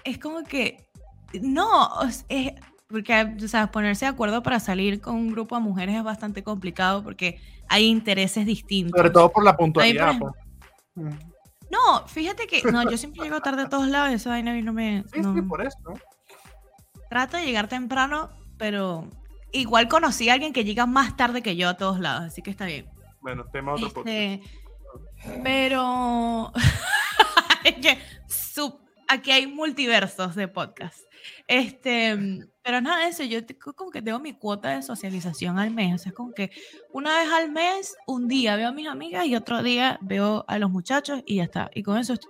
Es 0.03 0.17
como 0.17 0.43
que, 0.43 0.89
no, 1.41 1.89
es, 2.27 2.53
porque 2.89 3.35
o 3.43 3.47
sea, 3.47 3.71
ponerse 3.71 4.05
de 4.05 4.11
acuerdo 4.11 4.43
para 4.43 4.59
salir 4.59 4.99
con 4.99 5.15
un 5.15 5.31
grupo 5.31 5.55
de 5.55 5.61
mujeres 5.61 5.95
es 5.95 6.03
bastante 6.03 6.43
complicado 6.43 7.03
porque 7.03 7.39
hay 7.69 7.85
intereses 7.85 8.45
distintos. 8.45 8.97
Sobre 8.97 9.09
todo 9.09 9.31
por 9.31 9.45
la 9.45 9.55
puntualidad. 9.55 10.15
No, 10.95 12.05
fíjate 12.07 12.47
que 12.47 12.69
no, 12.69 12.83
yo 12.89 12.97
siempre 12.97 13.23
llego 13.23 13.39
tarde 13.39 13.61
a 13.61 13.69
todos 13.69 13.87
lados, 13.87 14.11
esa 14.11 14.31
vaina 14.31 14.53
no 14.61 14.73
me. 14.73 15.05
Sí, 15.13 15.21
sí, 15.23 15.41
por 15.43 15.65
eso. 15.65 15.77
Trato 17.09 17.37
de 17.37 17.45
llegar 17.45 17.69
temprano, 17.69 18.29
pero 18.57 19.07
igual 19.53 19.87
conocí 19.87 20.27
a 20.27 20.33
alguien 20.33 20.51
que 20.51 20.65
llega 20.65 20.85
más 20.85 21.15
tarde 21.15 21.41
que 21.41 21.55
yo 21.55 21.69
a 21.69 21.75
todos 21.75 21.99
lados, 21.99 22.25
así 22.25 22.41
que 22.41 22.51
está 22.51 22.65
bien. 22.65 22.89
Bueno, 23.21 23.45
tema 23.51 23.73
otro 23.73 23.87
este, 23.87 24.41
Pero 25.43 26.51
aquí 29.07 29.31
hay 29.31 29.47
multiversos 29.47 30.35
de 30.35 30.47
podcast. 30.47 30.99
Este, 31.47 32.17
pero 32.63 32.81
nada 32.81 33.03
de 33.03 33.09
eso, 33.09 33.23
yo 33.23 33.39
como 33.75 33.91
que 33.91 34.01
tengo 34.01 34.19
mi 34.19 34.33
cuota 34.33 34.69
de 34.69 34.81
socialización 34.81 35.59
al 35.59 35.71
mes. 35.71 35.95
O 35.95 35.97
sea, 35.97 36.09
es 36.11 36.15
como 36.15 36.31
que 36.31 36.51
una 36.91 37.19
vez 37.19 37.31
al 37.31 37.51
mes, 37.51 37.95
un 38.07 38.27
día 38.27 38.55
veo 38.55 38.69
a 38.69 38.71
mis 38.71 38.87
amigas 38.87 39.25
y 39.25 39.35
otro 39.35 39.61
día 39.61 39.99
veo 40.01 40.45
a 40.47 40.57
los 40.57 40.71
muchachos 40.71 41.21
y 41.25 41.35
ya 41.37 41.43
está. 41.43 41.69
Y 41.75 41.83
con 41.83 41.97
eso 41.97 42.13
estoy 42.13 42.29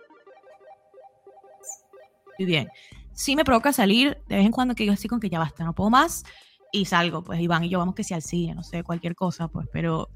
bien. 2.40 2.70
Sí 3.14 3.36
me 3.36 3.46
provoca 3.46 3.72
salir 3.72 4.18
de 4.28 4.38
vez 4.38 4.46
en 4.46 4.52
cuando 4.52 4.76
que 4.76 4.86
yo 4.86 4.94
así 4.94 5.08
con 5.08 5.20
que 5.20 5.30
ya 5.30 5.40
basta, 5.40 5.64
no 5.64 5.74
puedo 5.74 5.90
más. 5.90 6.24
Y 6.72 6.86
salgo, 6.86 7.24
pues 7.24 7.40
Iván 7.40 7.64
y 7.66 7.70
yo 7.70 7.80
vamos 7.80 7.96
que 7.96 8.04
sea 8.04 8.18
al 8.18 8.24
cine, 8.24 8.56
no 8.56 8.64
sé, 8.64 8.84
cualquier 8.84 9.14
cosa, 9.14 9.50
pues, 9.50 9.68
pero 9.72 10.10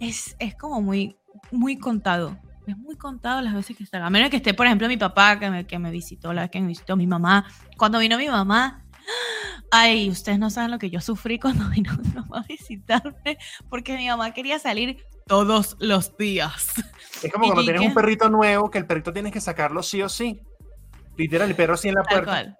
es, 0.00 0.36
es 0.38 0.54
como 0.54 0.80
muy, 0.80 1.16
muy 1.50 1.78
contado. 1.78 2.36
Es 2.66 2.76
muy 2.76 2.96
contado 2.96 3.40
las 3.42 3.54
veces 3.54 3.76
que 3.76 3.84
está. 3.84 4.04
A 4.04 4.10
menos 4.10 4.28
que 4.28 4.38
esté, 4.38 4.52
por 4.52 4.66
ejemplo, 4.66 4.88
mi 4.88 4.96
papá 4.96 5.38
que 5.38 5.50
me, 5.50 5.66
que 5.66 5.78
me 5.78 5.90
visitó, 5.90 6.32
la 6.32 6.42
vez 6.42 6.50
que 6.50 6.60
me 6.60 6.66
visitó 6.66 6.96
mi 6.96 7.06
mamá. 7.06 7.46
Cuando 7.76 8.00
vino 8.00 8.18
mi 8.18 8.28
mamá, 8.28 8.86
Ay, 9.70 10.08
ustedes 10.10 10.38
no 10.38 10.50
saben 10.50 10.70
lo 10.70 10.78
que 10.78 10.90
yo 10.90 11.00
sufrí 11.00 11.38
cuando 11.38 11.68
vino 11.70 11.92
mi 11.96 12.08
mamá 12.10 12.38
a 12.38 12.42
visitarme, 12.42 13.38
porque 13.68 13.96
mi 13.96 14.08
mamá 14.08 14.32
quería 14.32 14.58
salir 14.58 15.04
todos 15.26 15.76
los 15.80 16.16
días. 16.16 16.72
Es 17.22 17.32
como 17.32 17.46
cuando 17.46 17.64
tienes 17.64 17.82
un 17.82 17.94
perrito 17.94 18.28
nuevo, 18.28 18.70
que 18.70 18.78
el 18.78 18.86
perrito 18.86 19.12
tienes 19.12 19.32
que 19.32 19.40
sacarlo 19.40 19.82
sí 19.82 20.02
o 20.02 20.08
sí. 20.08 20.40
Literal, 21.16 21.48
el 21.48 21.56
perro 21.56 21.74
así 21.74 21.88
en 21.88 21.94
la 21.94 22.02
puerta. 22.02 22.32
Tal 22.32 22.44
cual. 22.44 22.58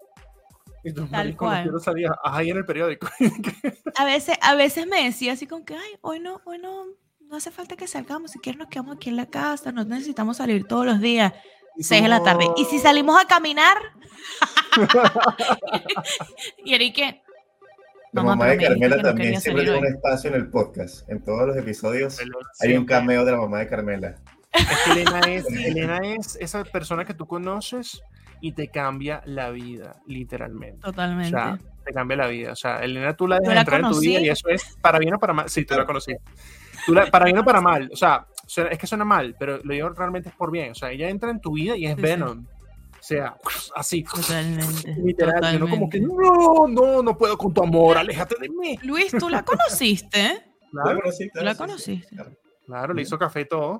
Y 0.82 0.92
Tal 1.10 1.36
cual. 1.36 1.80
salía 1.80 2.10
ahí 2.24 2.50
en 2.50 2.56
el 2.58 2.64
periódico. 2.64 3.08
a 3.96 4.04
veces, 4.04 4.38
a 4.40 4.54
veces 4.54 4.86
me 4.86 5.04
decía 5.04 5.32
así 5.32 5.46
como 5.46 5.64
que, 5.64 5.74
ay, 5.74 5.96
hoy 6.00 6.20
no, 6.20 6.40
hoy 6.44 6.58
no, 6.58 6.86
no 7.28 7.36
hace 7.36 7.50
falta 7.50 7.76
que 7.76 7.86
salgamos, 7.86 8.30
si 8.30 8.38
quieres 8.38 8.58
nos 8.58 8.68
quedamos 8.68 8.96
aquí 8.96 9.10
en 9.10 9.16
la 9.16 9.26
casa, 9.26 9.72
no 9.72 9.84
necesitamos 9.84 10.36
salir 10.38 10.66
todos 10.66 10.86
los 10.86 11.00
días. 11.00 11.32
6 11.78 12.02
de 12.02 12.08
la 12.08 12.22
tarde. 12.22 12.46
¿Y 12.56 12.64
si 12.64 12.78
salimos 12.78 13.20
a 13.20 13.26
caminar? 13.26 13.76
y 16.64 16.74
Erique. 16.74 17.22
La 18.12 18.22
mamá 18.22 18.46
de 18.46 18.56
Carmela 18.56 19.02
también 19.02 19.40
siempre 19.40 19.64
tiene 19.64 19.78
un 19.78 19.86
espacio 19.86 20.30
en 20.30 20.36
el 20.36 20.48
podcast. 20.48 21.08
En 21.10 21.22
todos 21.22 21.48
los 21.48 21.56
episodios 21.56 22.18
hay 22.60 22.74
un 22.74 22.86
cameo 22.86 23.26
de 23.26 23.32
la 23.32 23.38
mamá 23.38 23.58
de 23.58 23.68
Carmela. 23.68 24.14
Elena, 24.90 25.20
es, 25.28 25.46
Elena 25.50 25.98
es 26.02 26.38
esa 26.40 26.64
persona 26.64 27.04
que 27.04 27.12
tú 27.12 27.26
conoces 27.26 28.02
y 28.40 28.52
te 28.52 28.68
cambia 28.68 29.22
la 29.26 29.50
vida, 29.50 30.00
literalmente. 30.06 30.80
Totalmente. 30.80 31.36
O 31.36 31.38
sea, 31.38 31.58
te 31.84 31.92
cambia 31.92 32.16
la 32.16 32.26
vida. 32.28 32.52
O 32.52 32.56
sea, 32.56 32.78
Elena 32.78 33.14
tú 33.14 33.28
la 33.28 33.38
dejas 33.38 33.58
entrar 33.58 33.80
en 33.80 33.90
tu 33.90 34.00
vida 34.00 34.20
y 34.20 34.28
eso 34.30 34.48
es 34.48 34.76
para 34.80 34.98
bien 34.98 35.14
o 35.14 35.18
para 35.18 35.34
mal. 35.34 35.50
Sí, 35.50 35.66
tú 35.66 35.74
la 35.74 35.84
conocí. 36.86 37.10
para 37.10 37.24
bien 37.24 37.38
o 37.38 37.44
para 37.44 37.60
mal. 37.60 37.90
O 37.92 37.96
sea, 37.96 38.26
es 38.70 38.78
que 38.78 38.86
suena 38.86 39.04
mal, 39.04 39.34
pero 39.38 39.58
lo 39.62 39.72
digo 39.72 39.88
realmente 39.90 40.28
es 40.28 40.34
por 40.34 40.50
bien. 40.50 40.72
O 40.72 40.74
sea, 40.74 40.90
ella 40.90 41.08
entra 41.08 41.30
en 41.30 41.40
tu 41.40 41.52
vida 41.52 41.76
y 41.76 41.86
es 41.86 41.96
Venom. 41.96 42.46
O 42.98 43.02
sea, 43.02 43.36
así. 43.74 44.02
Totalmente. 44.02 44.94
Literal. 44.94 45.52
Yo 45.52 45.58
no 45.58 45.68
como 45.68 45.88
que, 45.88 46.00
no, 46.00 46.66
no, 46.68 47.02
no 47.02 47.16
puedo 47.16 47.36
con 47.38 47.54
tu 47.54 47.62
amor, 47.62 47.98
aléjate 47.98 48.36
de 48.40 48.48
mí. 48.48 48.78
Luis, 48.82 49.12
¿tú 49.18 49.28
la 49.28 49.42
conociste? 49.44 50.44
Claro, 50.70 51.00
¿Tú 51.32 51.44
la 51.44 51.54
conociste? 51.54 52.16
Claro, 52.66 52.94
le 52.94 53.02
hizo 53.02 53.18
café 53.18 53.42
y 53.42 53.48
todo. 53.48 53.78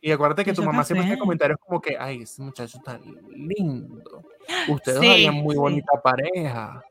Y 0.00 0.12
acuérdate 0.12 0.44
que 0.44 0.52
tu 0.52 0.62
mamá 0.62 0.84
siempre 0.84 1.06
hace 1.06 1.18
comentarios 1.18 1.58
como 1.60 1.80
que, 1.80 1.96
ay, 1.98 2.22
ese 2.22 2.42
muchacho 2.42 2.78
está 2.78 3.00
lindo. 3.34 4.24
Ustedes 4.68 5.00
sí, 5.00 5.30
muy 5.30 5.56
bonita 5.56 6.00
pareja. 6.02 6.82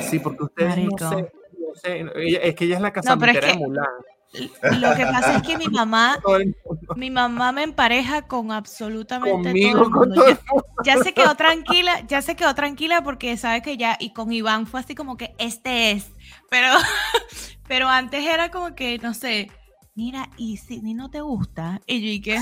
Sí, 0.00 0.18
porque 0.18 0.44
ustedes 0.44 0.76
no 0.76 0.98
sé, 0.98 1.32
no 1.58 1.74
sé, 1.74 2.48
es 2.48 2.54
que 2.54 2.64
ella 2.64 2.76
es 2.76 2.82
la 2.82 2.92
casa 2.92 3.14
no, 3.14 3.26
de 3.26 3.54
Mulan. 3.54 3.86
Lo 4.32 4.94
que 4.94 5.04
pasa 5.06 5.36
es 5.36 5.42
que 5.42 5.56
mi 5.56 5.68
mamá, 5.68 6.18
mi 6.96 7.10
mamá 7.10 7.52
me 7.52 7.62
empareja 7.62 8.22
con 8.22 8.52
absolutamente 8.52 9.52
todo 9.52 9.84
el 9.84 9.90
mundo. 9.90 10.24
ya, 10.84 10.98
se 10.98 11.14
quedó 11.14 11.34
tranquila, 11.34 12.00
ya 12.06 12.20
se 12.20 12.36
quedó 12.36 12.54
tranquila 12.54 13.02
porque 13.02 13.36
sabe 13.36 13.62
que 13.62 13.76
ya, 13.76 13.96
y 13.98 14.12
con 14.12 14.32
Iván 14.32 14.66
fue 14.66 14.80
así 14.80 14.94
como 14.94 15.16
que 15.16 15.34
este 15.38 15.92
es. 15.92 16.10
Pero, 16.50 16.68
pero 17.68 17.88
antes 17.88 18.24
era 18.24 18.50
como 18.50 18.74
que, 18.74 18.98
no 18.98 19.14
sé, 19.14 19.50
mira, 19.94 20.28
y 20.36 20.58
si 20.58 20.80
no 20.94 21.10
te 21.10 21.20
gusta, 21.22 21.80
y 21.86 22.00
yo 22.00 22.08
y 22.08 22.20
qué. 22.20 22.38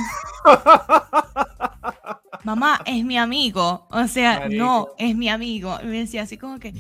mamá, 2.44 2.81
es 2.85 3.05
mi 3.05 3.16
amigo. 3.16 3.87
O 3.90 4.07
sea, 4.09 4.49
no, 4.49 4.88
es 4.99 5.16
mi 5.16 5.29
amigo. 5.29 5.79
Y 5.83 5.87
me 5.87 5.99
decía 5.99 6.22
así 6.22 6.37
como 6.37 6.59
que, 6.59 6.75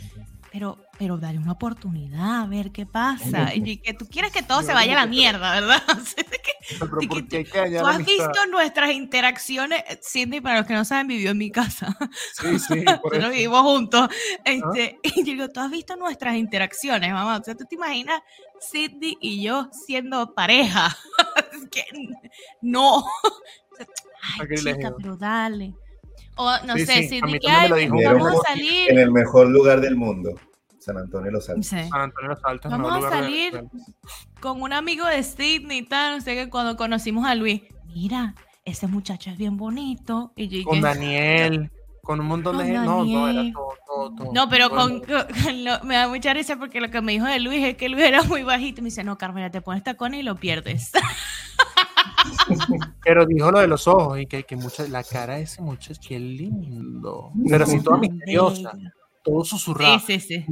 pero, 0.52 0.78
pero 0.98 1.18
dale 1.18 1.38
una 1.38 1.52
oportunidad, 1.52 2.42
a 2.42 2.46
ver 2.46 2.72
qué 2.72 2.86
pasa. 2.86 3.54
Y 3.54 3.78
que 3.78 3.92
tú 3.92 4.06
quieres 4.06 4.32
que 4.32 4.42
todo 4.42 4.62
se 4.62 4.72
vaya 4.72 4.92
a 4.92 5.02
la 5.02 5.06
mierda, 5.06 5.52
¿verdad? 5.52 5.82
tú 6.78 7.86
has 7.86 7.98
visto 7.98 8.46
nuestras 8.50 8.90
interacciones. 8.92 9.82
Cindy, 10.02 10.40
para 10.40 10.58
los 10.58 10.66
que 10.66 10.74
no 10.74 10.84
saben, 10.84 11.08
vivió 11.08 11.30
en 11.30 11.38
mi 11.38 11.50
casa. 11.50 11.96
Sí, 12.36 12.58
sí. 12.58 12.80
Nosotros 12.82 13.30
vivimos 13.30 13.62
juntos. 13.62 14.08
Este, 14.44 14.98
Y 15.16 15.22
digo, 15.22 15.48
tú 15.48 15.60
has 15.60 15.70
visto 15.70 15.96
nuestras 15.96 16.36
interacciones, 16.36 17.12
mamá. 17.12 17.38
O 17.38 17.44
sea, 17.44 17.54
tú 17.54 17.64
te 17.64 17.74
imaginas 17.74 18.20
Cindy 18.60 19.16
y 19.20 19.42
yo 19.42 19.68
siendo 19.72 20.34
pareja. 20.34 20.96
que 21.70 21.84
no. 22.60 23.04
Ay, 24.40 24.56
chica, 24.56 24.92
pero 24.96 25.16
dale. 25.16 25.74
O 26.36 26.50
no 26.66 26.76
sé, 26.76 27.08
si 27.08 27.20
vamos 27.20 27.38
a 27.44 28.48
salir. 28.48 28.90
En 28.90 28.98
el 28.98 29.10
mejor 29.10 29.48
lugar 29.48 29.80
del 29.80 29.96
mundo. 29.96 30.34
San 30.86 30.98
Antonio 30.98 31.32
Los 31.32 31.48
Altos. 31.48 31.66
San 31.66 31.82
Antonio 31.92 32.30
Los 32.30 32.44
Altos. 32.44 32.70
Vamos 32.70 33.04
a 33.04 33.10
salir 33.10 33.64
con 34.40 34.62
un 34.62 34.72
amigo 34.72 35.04
de 35.04 35.24
Sydney 35.24 35.78
y 35.78 35.82
tal, 35.82 36.18
no 36.18 36.20
sé 36.22 36.36
que 36.36 36.48
cuando 36.48 36.76
conocimos 36.76 37.26
a 37.26 37.34
Luis, 37.34 37.62
mira, 37.92 38.36
ese 38.64 38.86
muchacho 38.86 39.30
es 39.30 39.36
bien 39.36 39.56
bonito. 39.56 40.32
Y 40.36 40.62
con 40.62 40.80
Daniel, 40.80 41.72
con 42.02 42.20
un 42.20 42.26
montón 42.26 42.58
de 42.58 42.66
gente. 42.66 42.86
No, 42.86 43.04
no, 43.04 43.28
era 43.28 43.42
todo, 43.52 44.14
todo, 44.14 44.32
No, 44.32 44.48
pero 44.48 44.70
con, 44.70 45.02
me 45.82 45.96
da 45.96 46.06
mucha 46.06 46.32
risa 46.32 46.56
porque 46.56 46.80
lo 46.80 46.88
que 46.88 47.00
me 47.00 47.12
dijo 47.12 47.26
de 47.26 47.40
Luis 47.40 47.64
es 47.64 47.76
que 47.76 47.88
Luis 47.88 48.04
era 48.04 48.22
muy 48.22 48.44
bajito. 48.44 48.80
Me 48.80 48.86
dice, 48.86 49.02
no, 49.02 49.18
Carmela, 49.18 49.50
te 49.50 49.60
pones 49.60 49.82
tacones 49.82 50.20
y 50.20 50.22
lo 50.22 50.36
pierdes. 50.36 50.92
Pero 53.02 53.26
dijo 53.26 53.50
lo 53.50 53.58
de 53.58 53.66
los 53.66 53.88
ojos 53.88 54.20
y 54.20 54.26
que, 54.26 54.44
que 54.44 54.56
mucha, 54.56 54.86
la 54.88 55.02
cara 55.02 55.34
de 55.34 55.42
ese 55.42 55.62
muchacho, 55.62 56.00
qué 56.06 56.20
lindo. 56.20 57.32
Pero 57.48 57.64
así 57.64 57.80
toda 57.80 57.98
misteriosa, 57.98 58.72
todo 59.26 59.44
susurrado. 59.44 59.98
Sí, 59.98 60.20
sí, 60.20 60.20
sí. 60.20 60.46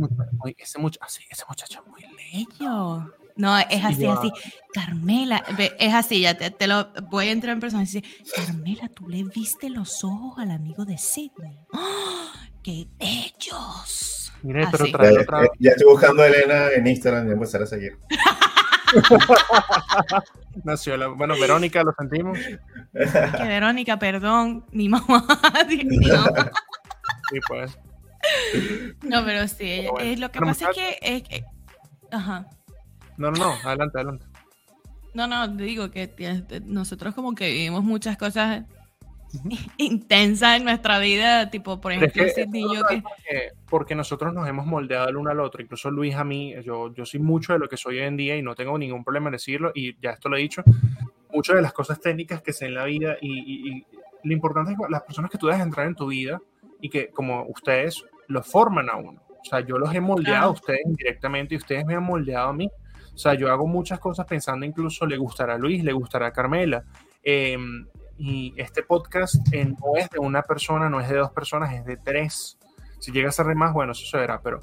ese, 0.58 0.78
muchacho, 0.78 1.06
ese 1.30 1.44
muchacho 1.48 1.80
es 1.80 1.90
muy 1.90 2.02
lindo. 2.32 3.14
No, 3.36 3.58
es 3.58 3.84
así, 3.84 4.06
así. 4.06 4.32
Carmela, 4.72 5.44
es 5.78 5.94
así, 5.94 6.20
ya 6.20 6.34
te, 6.36 6.66
lo 6.66 6.88
voy 7.10 7.28
a 7.28 7.32
entrar 7.32 7.54
en 7.54 7.60
persona 7.60 7.82
y 7.82 7.86
decir, 7.86 8.04
Carmela, 8.34 8.88
tú 8.88 9.08
le 9.08 9.24
viste 9.24 9.70
los 9.70 10.04
ojos 10.04 10.38
al 10.38 10.50
amigo 10.50 10.84
de 10.84 10.98
Sidney. 10.98 11.58
¡Oh, 11.72 12.30
¡Qué 12.62 12.88
bellos! 12.98 14.32
Mire, 14.42 14.66
pero 14.70 14.86
trae 14.90 15.18
otra... 15.18 15.48
Ya 15.58 15.70
estoy 15.70 15.86
buscando 15.86 16.22
a 16.22 16.26
Elena 16.26 16.68
en 16.76 16.86
Instagram 16.86 17.22
y 17.22 17.26
voy 17.26 17.32
a 17.32 17.34
empezar 17.34 17.62
a 17.62 17.66
seguir. 17.66 17.98
Nació 20.64 20.96
la, 20.96 21.08
bueno, 21.08 21.34
Verónica, 21.38 21.82
lo 21.82 21.92
sentimos. 21.98 22.38
Que 22.92 23.44
Verónica, 23.44 23.98
perdón, 23.98 24.64
mi 24.72 24.88
mamá. 24.88 25.26
Sí, 27.30 27.40
pues. 27.48 27.78
No, 29.02 29.24
pero 29.24 29.46
sí, 29.48 29.86
eh, 30.00 30.16
lo 30.16 30.30
que 30.30 30.40
pasa 30.40 30.70
es 31.02 31.22
que, 31.22 31.44
Ajá. 32.10 32.46
No, 33.16 33.30
no, 33.30 33.38
no, 33.38 33.52
adelante, 33.64 33.98
adelante. 33.98 34.26
No, 35.14 35.26
no, 35.26 35.48
digo 35.48 35.90
que 35.90 36.10
nosotros 36.64 37.14
como 37.14 37.34
que 37.34 37.48
vivimos 37.48 37.84
muchas 37.84 38.16
cosas 38.16 38.64
intensa 39.78 40.56
en 40.56 40.64
nuestra 40.64 40.98
vida, 40.98 41.50
tipo, 41.50 41.80
por 41.80 41.92
ejemplo, 41.92 42.24
que, 42.24 43.52
porque, 43.68 43.94
nosotros 43.94 44.32
nos 44.32 44.48
hemos 44.48 44.66
moldeado 44.66 45.08
el 45.08 45.16
uno 45.16 45.30
al 45.30 45.40
otro, 45.40 45.62
incluso 45.62 45.90
Luis 45.90 46.14
a 46.14 46.24
mí, 46.24 46.54
yo, 46.64 46.92
yo 46.94 47.04
soy 47.04 47.20
mucho 47.20 47.52
de 47.52 47.58
lo 47.58 47.68
que 47.68 47.76
soy 47.76 47.98
hoy 47.98 48.06
en 48.06 48.16
día 48.16 48.36
y 48.36 48.42
no 48.42 48.54
tengo 48.54 48.78
ningún 48.78 49.04
problema 49.04 49.28
en 49.28 49.32
decirlo, 49.32 49.72
y 49.74 49.98
ya 50.00 50.10
esto 50.10 50.28
lo 50.28 50.36
he 50.36 50.40
dicho, 50.40 50.62
muchas 51.32 51.56
de 51.56 51.62
las 51.62 51.72
cosas 51.72 52.00
técnicas 52.00 52.42
que 52.42 52.52
sé 52.52 52.66
en 52.66 52.74
la 52.74 52.84
vida 52.84 53.16
y, 53.20 53.84
lo 54.22 54.32
importante 54.32 54.72
es 54.72 54.78
las 54.88 55.02
personas 55.02 55.30
que 55.30 55.36
tú 55.36 55.48
dejas 55.48 55.60
entrar 55.60 55.86
en 55.86 55.94
tu 55.94 56.06
vida 56.06 56.40
y 56.80 56.88
que 56.88 57.08
como 57.10 57.44
ustedes 57.44 58.06
lo 58.28 58.42
forman 58.42 58.88
a 58.88 58.96
uno. 58.96 59.22
O 59.28 59.44
sea, 59.44 59.60
yo 59.60 59.78
los 59.78 59.94
he 59.94 60.00
moldeado 60.00 60.48
a 60.48 60.52
ustedes 60.52 60.80
indirectamente 60.86 61.54
y 61.54 61.58
ustedes 61.58 61.84
me 61.84 61.94
han 61.94 62.02
moldeado 62.02 62.48
a 62.48 62.52
mí. 62.52 62.70
O 63.14 63.18
sea, 63.18 63.34
yo 63.34 63.50
hago 63.52 63.66
muchas 63.66 64.00
cosas 64.00 64.26
pensando 64.26 64.66
incluso 64.66 65.06
le 65.06 65.16
gustará 65.16 65.54
a 65.54 65.58
Luis, 65.58 65.84
le 65.84 65.92
gustará 65.92 66.28
a 66.28 66.32
Carmela. 66.32 66.84
Eh, 67.22 67.56
y 68.16 68.54
este 68.56 68.82
podcast 68.82 69.36
eh, 69.52 69.64
no 69.64 69.96
es 69.96 70.08
de 70.10 70.18
una 70.18 70.42
persona, 70.42 70.88
no 70.88 71.00
es 71.00 71.08
de 71.08 71.16
dos 71.16 71.30
personas, 71.30 71.72
es 71.74 71.84
de 71.84 71.96
tres. 71.96 72.58
Si 72.98 73.12
llega 73.12 73.28
a 73.28 73.32
ser 73.32 73.46
más, 73.54 73.74
bueno, 73.74 73.92
eso 73.92 74.06
se 74.06 74.16
verá, 74.16 74.40
pero 74.40 74.62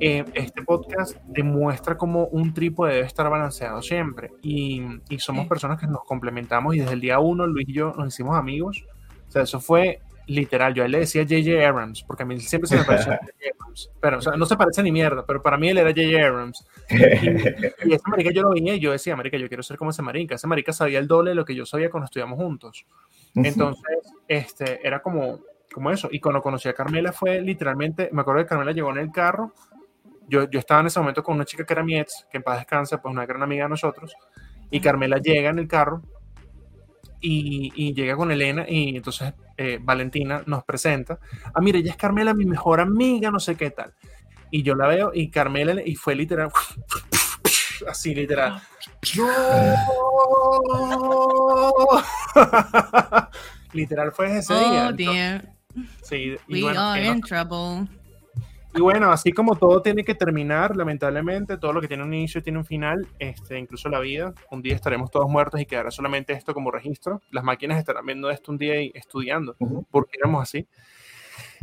eh, 0.00 0.24
este 0.34 0.62
podcast 0.62 1.16
demuestra 1.24 1.96
cómo 1.96 2.26
un 2.26 2.52
trípode 2.52 2.94
debe 2.94 3.06
estar 3.06 3.30
balanceado 3.30 3.80
siempre. 3.80 4.32
Y, 4.42 4.82
y 5.08 5.18
somos 5.20 5.46
personas 5.46 5.78
que 5.78 5.86
nos 5.86 6.02
complementamos 6.04 6.74
y 6.74 6.80
desde 6.80 6.94
el 6.94 7.00
día 7.00 7.20
uno 7.20 7.46
Luis 7.46 7.68
y 7.68 7.74
yo 7.74 7.92
nos 7.96 8.08
hicimos 8.12 8.36
amigos. 8.36 8.84
O 9.28 9.30
sea, 9.30 9.42
eso 9.42 9.60
fue 9.60 10.00
literal. 10.26 10.74
Yo 10.74 10.82
a 10.82 10.86
él 10.86 10.92
le 10.92 11.00
decía 11.00 11.22
J.J. 11.22 11.66
Abrams, 11.66 12.02
porque 12.02 12.22
a 12.24 12.26
mí 12.26 12.38
siempre 12.40 12.68
se 12.68 12.76
me 12.76 12.84
pareció 12.84 13.12
J.J. 13.12 13.30
Abrams. 13.54 13.90
Pero, 14.00 14.18
o 14.18 14.20
sea, 14.20 14.32
no 14.36 14.46
se 14.46 14.56
parece 14.56 14.82
ni 14.82 14.92
mierda, 14.92 15.24
pero 15.24 15.42
para 15.42 15.56
mí 15.56 15.68
él 15.68 15.78
era 15.78 15.90
J.J. 15.90 16.26
Abrams. 16.26 16.66
Y, 17.84 17.94
esa 17.94 18.08
marica 18.08 18.30
yo 18.30 18.42
lo 18.42 18.50
venía 18.50 18.74
y 18.74 18.80
yo 18.80 18.92
decía, 18.92 19.16
marica, 19.16 19.36
yo 19.36 19.48
quiero 19.48 19.62
ser 19.62 19.76
como 19.76 19.90
ese 19.90 20.02
marica. 20.02 20.34
Ese 20.34 20.46
marica 20.46 20.72
sabía 20.72 20.98
el 20.98 21.06
doble 21.06 21.30
de 21.30 21.34
lo 21.36 21.44
que 21.44 21.54
yo 21.54 21.64
sabía 21.66 21.90
cuando 21.90 22.06
estudiamos 22.06 22.38
juntos. 22.38 22.86
Entonces, 23.34 23.98
este, 24.28 24.86
era 24.86 25.00
como, 25.00 25.40
como 25.72 25.90
eso. 25.90 26.08
Y 26.10 26.20
cuando 26.20 26.42
conocí 26.42 26.68
a 26.68 26.74
Carmela 26.74 27.12
fue 27.12 27.40
literalmente, 27.40 28.08
me 28.12 28.22
acuerdo 28.22 28.42
que 28.42 28.48
Carmela 28.48 28.72
llegó 28.72 28.90
en 28.90 28.98
el 28.98 29.12
carro. 29.12 29.52
Yo, 30.28 30.50
yo 30.50 30.58
estaba 30.58 30.80
en 30.80 30.88
ese 30.88 30.98
momento 30.98 31.22
con 31.22 31.36
una 31.36 31.44
chica 31.44 31.64
que 31.64 31.72
era 31.72 31.84
mi 31.84 31.98
ex, 31.98 32.26
que 32.30 32.38
en 32.38 32.42
paz 32.42 32.58
descansa, 32.58 33.00
pues 33.00 33.12
una 33.12 33.26
gran 33.26 33.42
amiga 33.42 33.64
de 33.64 33.70
nosotros. 33.70 34.14
Y 34.70 34.80
Carmela 34.80 35.18
llega 35.18 35.50
en 35.50 35.60
el 35.60 35.68
carro 35.68 36.02
y, 37.20 37.94
llega 37.94 38.16
con 38.16 38.30
Elena 38.30 38.64
y 38.68 38.96
entonces 38.96 39.32
eh, 39.56 39.78
Valentina 39.80 40.42
nos 40.46 40.64
presenta. 40.64 41.18
Ah, 41.54 41.60
mire, 41.60 41.78
ella 41.78 41.92
es 41.92 41.96
Carmela, 41.96 42.34
mi 42.34 42.44
mejor 42.44 42.80
amiga, 42.80 43.30
no 43.30 43.40
sé 43.40 43.56
qué 43.56 43.70
tal. 43.70 43.94
Y 44.50 44.62
yo 44.62 44.74
la 44.74 44.86
veo 44.86 45.12
y 45.14 45.30
Carmela, 45.30 45.80
y 45.84 45.96
fue 45.96 46.14
literal, 46.14 46.50
así 47.88 48.14
literal. 48.14 48.60
literal 53.72 54.12
fue 54.12 54.38
ese 54.38 54.54
día. 54.54 54.88
Oh, 54.88 54.92
dear. 54.92 55.52
sí, 56.02 56.36
We 56.48 56.68
are 56.68 57.04
in 57.04 57.20
trouble. 57.20 57.88
Y 58.76 58.80
bueno, 58.82 59.10
así 59.10 59.32
como 59.32 59.56
todo 59.56 59.80
tiene 59.80 60.04
que 60.04 60.14
terminar, 60.14 60.76
lamentablemente, 60.76 61.56
todo 61.56 61.72
lo 61.72 61.80
que 61.80 61.88
tiene 61.88 62.02
un 62.02 62.12
inicio 62.12 62.42
tiene 62.42 62.58
un 62.58 62.66
final, 62.66 63.08
este, 63.18 63.58
incluso 63.58 63.88
la 63.88 64.00
vida. 64.00 64.34
Un 64.50 64.60
día 64.60 64.74
estaremos 64.74 65.10
todos 65.10 65.30
muertos 65.30 65.58
y 65.62 65.64
quedará 65.64 65.90
solamente 65.90 66.34
esto 66.34 66.52
como 66.52 66.70
registro. 66.70 67.22
Las 67.30 67.42
máquinas 67.42 67.78
estarán 67.78 68.04
viendo 68.04 68.30
esto 68.30 68.52
un 68.52 68.58
día 68.58 68.78
y 68.82 68.92
estudiando, 68.94 69.56
porque 69.90 70.18
éramos 70.18 70.42
así. 70.42 70.68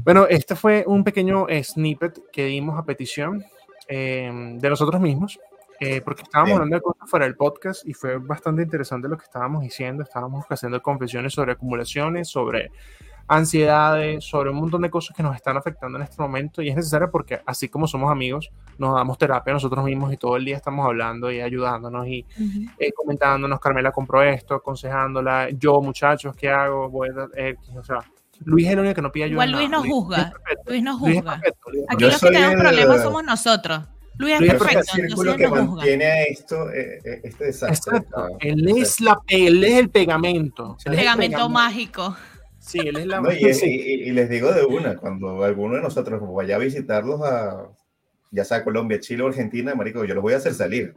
Bueno, 0.04 0.26
este 0.28 0.56
fue 0.56 0.86
un 0.88 1.04
pequeño 1.04 1.46
snippet 1.62 2.20
que 2.32 2.46
dimos 2.46 2.80
a 2.80 2.84
petición 2.84 3.46
em, 3.88 4.58
de 4.58 4.70
nosotros 4.70 5.00
mismos, 5.00 5.40
eh, 5.80 6.02
porque 6.02 6.24
estábamos 6.24 6.54
hablando 6.54 6.78
de 6.78 6.82
cosas 6.82 7.08
fuera 7.08 7.26
del 7.26 7.36
podcast 7.36 7.88
y 7.88 7.94
fue 7.94 8.18
bastante 8.18 8.64
interesante 8.64 9.08
lo 9.08 9.18
que 9.20 9.26
estábamos 9.26 9.62
diciendo. 9.62 10.02
Estábamos 10.02 10.46
haciendo 10.50 10.82
confesiones 10.82 11.34
sobre 11.34 11.52
acumulaciones, 11.52 12.28
sobre 12.28 12.72
ansiedades, 13.28 14.26
sobre 14.26 14.50
un 14.50 14.58
montón 14.58 14.82
de 14.82 14.90
cosas 14.90 15.16
que 15.16 15.24
nos 15.24 15.36
están 15.36 15.58
afectando 15.58 15.98
en 15.98 16.04
este 16.04 16.22
momento 16.22 16.62
y 16.62 16.70
es 16.70 16.76
necesario 16.76 17.10
porque 17.10 17.42
así 17.46 17.70
como 17.70 17.88
somos 17.88 18.12
amigos, 18.12 18.50
nos 18.78 18.96
damos 18.96 19.18
terapia 19.18 19.54
nosotros 19.54 19.84
mismos 19.86 20.12
y 20.14 20.18
todo 20.18 20.36
el 20.36 20.46
día 20.46 20.58
estamos 20.58 20.86
hablando 20.86 21.32
y 21.32 21.40
ayudándonos 21.40 22.08
y 22.08 22.26
eh, 22.78 22.92
comentándonos, 22.92 23.60
Carmela 23.60 23.92
compró 23.92 24.22
esto, 24.22 24.56
aconsejándola, 24.56 25.50
yo 25.52 25.82
muchachos, 25.82 26.36
¿qué 26.36 26.50
hago? 26.50 26.90
Voy 26.90 27.10
eh, 27.36 27.56
o 27.76 27.84
sea, 27.84 28.00
Luis 28.46 28.66
es 28.66 28.74
el 28.74 28.80
único 28.80 28.96
que 28.96 29.02
no 29.02 29.12
pide 29.12 29.26
ayuda. 29.26 29.46
Igual 29.46 29.52
Luis 29.52 29.70
nos 29.70 29.88
juzga, 29.88 30.34
Luis 30.66 30.84
nos 30.84 31.00
juzga. 31.00 31.42
Aquí 31.90 32.04
los 32.04 32.20
que 32.20 32.30
tenemos 32.30 32.56
problemas 32.56 33.02
somos 33.04 33.24
nosotros. 33.24 33.84
Luis 34.18 34.36
es 34.42 34.54
perfecto. 34.54 34.80
El 34.80 35.08
círculo 35.08 35.36
que 35.36 35.48
mantiene 35.48 36.24
esto, 36.26 36.70
eh, 36.72 37.22
este 37.24 37.46
desastre. 37.46 37.98
Exacto. 37.98 38.28
Él 38.40 38.68
es, 38.78 39.02
la, 39.02 39.20
él 39.28 39.64
es 39.64 39.74
el 39.80 39.90
pegamento. 39.90 40.78
El 40.86 40.96
pegamento 40.96 41.50
mágico. 41.50 42.16
Sí, 42.66 42.80
él 42.80 42.96
es 42.96 43.06
la 43.06 43.22
y, 43.34 44.12
les 44.12 44.30
digo 44.30 44.54
de 44.54 44.64
una, 44.64 44.96
cuando 44.96 45.44
alguno 45.44 45.76
de 45.76 45.82
nosotros 45.82 46.22
vaya 46.34 46.56
a 46.56 46.60
visitarlos 46.60 47.22
a, 47.22 47.68
ya 48.32 48.46
sea 48.46 48.64
Colombia, 48.64 49.02
Chile 49.02 49.22
o 49.24 49.28
Argentina, 49.28 49.76
marico, 49.76 50.06
yo 50.06 50.16
los 50.16 50.22
voy 50.22 50.34
a 50.34 50.38
hacer 50.38 50.54
salir. 50.54 50.96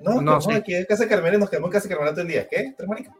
No, 0.00 0.20
no, 0.20 0.40
sí. 0.40 0.50
aquí 0.50 0.74
en 0.74 0.84
Casa 0.86 1.06
Carmen 1.06 1.38
nos 1.38 1.48
quedamos 1.48 1.68
en 1.68 1.72
Casa 1.72 1.88
Carmen 1.88 2.12
todo 2.12 2.22
el 2.22 2.28
día. 2.28 2.48
¿Qué? 2.48 2.74
¿Tres 2.76 2.88
marica? 2.88 3.14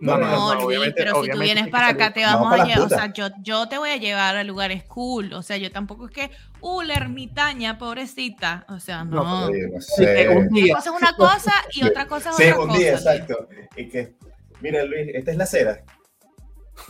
No, 0.00 0.18
no, 0.18 0.26
no, 0.26 0.54
no 0.54 0.66
obviamente, 0.66 0.96
pero 0.98 1.22
si 1.22 1.30
tú 1.30 1.38
vienes 1.38 1.68
para 1.68 1.88
acá, 1.88 2.12
te 2.12 2.22
vamos 2.24 2.52
a 2.52 2.64
llevar, 2.66 2.80
o 2.80 2.88
sea, 2.90 3.10
yo, 3.10 3.28
yo 3.40 3.68
te 3.68 3.78
voy 3.78 3.88
a 3.90 3.96
llevar 3.96 4.36
a 4.36 4.44
lugares 4.44 4.84
cool, 4.84 5.32
o 5.32 5.42
sea, 5.42 5.56
yo 5.56 5.72
tampoco 5.72 6.06
es 6.06 6.12
que, 6.12 6.30
uh, 6.60 6.82
la 6.82 6.94
ermitaña, 6.94 7.78
pobrecita, 7.78 8.66
o 8.68 8.80
sea, 8.80 9.04
no. 9.04 9.24
no, 9.24 9.50
no 9.50 9.80
sé. 9.80 10.28
Una 10.28 10.74
cosa 10.74 10.90
es 10.90 10.96
una 10.96 11.16
cosa 11.16 11.52
y 11.72 11.84
otra 11.84 12.06
cosa 12.06 12.30
es 12.30 12.36
sí, 12.36 12.44
otra 12.50 12.60
un 12.60 12.78
día, 12.78 12.92
exacto. 12.92 13.48
Y 13.76 13.88
que, 13.88 14.14
mira, 14.60 14.84
Luis, 14.84 15.08
esta 15.14 15.30
es 15.30 15.36
la 15.38 15.46
cera. 15.46 15.82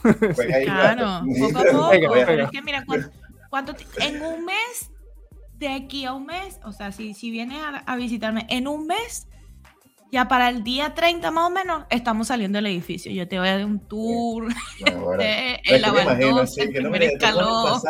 claro, 0.64 1.25
poco 1.38 1.59
a 1.59 1.64
poco. 1.64 2.12
Pero 2.12 2.45
es 2.45 2.51
que 2.51 2.62
mira, 2.62 2.85
¿cuánto, 3.51 3.75
en 4.01 4.23
un 4.23 4.45
mes, 4.45 4.90
de 5.55 5.69
aquí 5.69 6.05
a 6.05 6.12
un 6.12 6.27
mes, 6.27 6.61
o 6.64 6.73
sea, 6.73 6.93
si, 6.93 7.14
si 7.14 7.31
vienes 7.31 7.59
a, 7.87 7.97
visitarme 7.97 8.47
en 8.51 8.69
un 8.69 8.87
mes, 8.87 9.29
ya 10.12 10.29
para 10.29 10.49
el 10.49 10.62
día 10.62 10.95
30 10.95 11.31
más 11.31 11.47
o 11.47 11.51
menos, 11.51 11.85
estamos 11.90 12.29
saliendo 12.29 12.59
del 12.59 12.67
edificio. 12.67 13.11
Yo 13.11 13.27
te 13.27 13.38
voy 13.38 13.49
a 13.49 13.57
dar 13.57 13.64
un 13.64 13.81
tour, 13.88 14.49
no, 14.95 15.14
el 15.14 15.62
el 15.64 16.73
primer 16.73 17.03
escalón. 17.03 17.81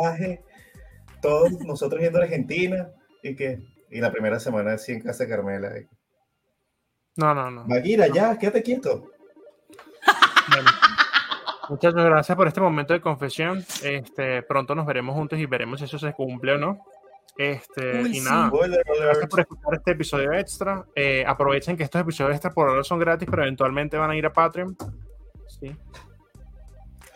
todos 1.20 1.52
nosotros 1.60 2.00
yendo 2.00 2.20
a 2.20 2.22
Argentina 2.22 2.88
y 3.22 3.34
que 3.34 3.74
y 3.90 4.00
la 4.00 4.10
primera 4.10 4.40
semana 4.40 4.72
así 4.72 4.92
en 4.92 5.02
casa 5.02 5.24
de 5.24 5.30
Carmela. 5.30 5.70
No, 7.16 7.32
no, 7.32 7.50
no. 7.50 7.64
Maguira, 7.64 8.08
ya, 8.08 8.36
quédate 8.36 8.62
quieto. 8.62 9.10
Muchas 11.68 11.94
gracias 11.94 12.36
por 12.36 12.46
este 12.46 12.60
momento 12.60 12.92
de 12.92 13.00
confesión. 13.00 13.64
Este, 13.82 14.42
pronto 14.42 14.74
nos 14.74 14.86
veremos 14.86 15.14
juntos 15.14 15.38
y 15.38 15.46
veremos 15.46 15.80
si 15.80 15.86
eso 15.86 15.98
se 15.98 16.12
cumple 16.12 16.52
o 16.52 16.58
no. 16.58 16.84
Este, 17.36 18.02
y 18.12 18.20
nada, 18.20 18.50
gracias 19.00 19.28
por 19.28 19.40
escuchar 19.40 19.74
este 19.74 19.90
episodio 19.92 20.32
extra. 20.32 20.84
Eh, 20.94 21.24
aprovechen 21.26 21.76
que 21.76 21.82
estos 21.82 22.00
episodios 22.00 22.34
extra 22.34 22.52
por 22.52 22.68
ahora 22.68 22.84
son 22.84 22.98
gratis, 22.98 23.28
pero 23.28 23.42
eventualmente 23.42 23.96
van 23.96 24.10
a 24.10 24.16
ir 24.16 24.26
a 24.26 24.32
Patreon. 24.32 24.76
Sí. 25.48 25.76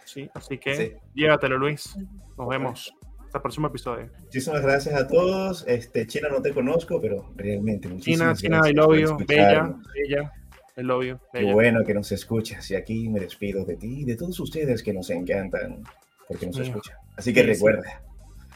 Sí, 0.04 0.28
así 0.34 0.58
que 0.58 0.98
llévatelo, 1.14 1.58
Luis. 1.58 1.96
Nos 2.36 2.48
vemos. 2.48 2.92
Hasta 3.26 3.38
el 3.38 3.42
próximo 3.42 3.66
episodio. 3.66 4.08
Muchísimas 4.22 4.62
gracias 4.62 4.94
a 4.94 5.06
todos. 5.06 5.62
Este, 5.68 6.06
China 6.06 6.28
no 6.30 6.40
te 6.40 6.54
conozco, 6.54 6.98
pero 6.98 7.30
realmente 7.36 7.86
muchísimas 7.86 8.40
China, 8.40 8.62
China, 8.62 8.70
I 8.70 8.72
love 8.72 8.96
you. 8.98 9.26
Bella, 9.26 9.74
bella. 9.94 10.32
I 10.78 10.82
love 10.82 11.04
you. 11.04 11.18
Qué 11.32 11.52
bueno 11.52 11.84
que 11.84 11.92
nos 11.92 12.12
escuchas. 12.12 12.70
Y 12.70 12.76
aquí 12.76 13.08
me 13.08 13.18
despido 13.18 13.64
de 13.64 13.76
ti 13.76 14.02
y 14.02 14.04
de 14.04 14.16
todos 14.16 14.38
ustedes 14.38 14.80
que 14.82 14.92
nos 14.92 15.10
encantan 15.10 15.82
porque 16.28 16.46
nos 16.46 16.58
escuchan. 16.58 16.96
Así 17.16 17.32
que 17.32 17.42
recuerda. 17.42 18.00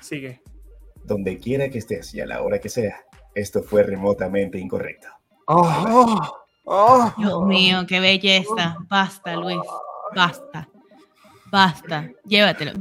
Sigue. 0.01 0.41
Donde 1.05 1.39
quiera 1.39 1.69
que 1.69 1.79
estés 1.79 2.15
y 2.15 2.21
a 2.21 2.27
la 2.27 2.43
hora 2.43 2.61
que 2.61 2.69
sea, 2.69 3.05
esto 3.35 3.63
fue 3.65 3.83
remotamente 3.83 4.57
incorrecto. 4.57 5.09
Oh, 5.47 6.21
oh, 6.65 7.13
Dios 7.19 7.45
mío, 7.45 7.85
qué 7.89 7.99
belleza. 7.99 8.77
Basta, 8.89 9.35
Luis. 9.35 9.59
Basta. 10.15 10.69
Basta, 11.51 12.09
llévatelo. 12.25 12.73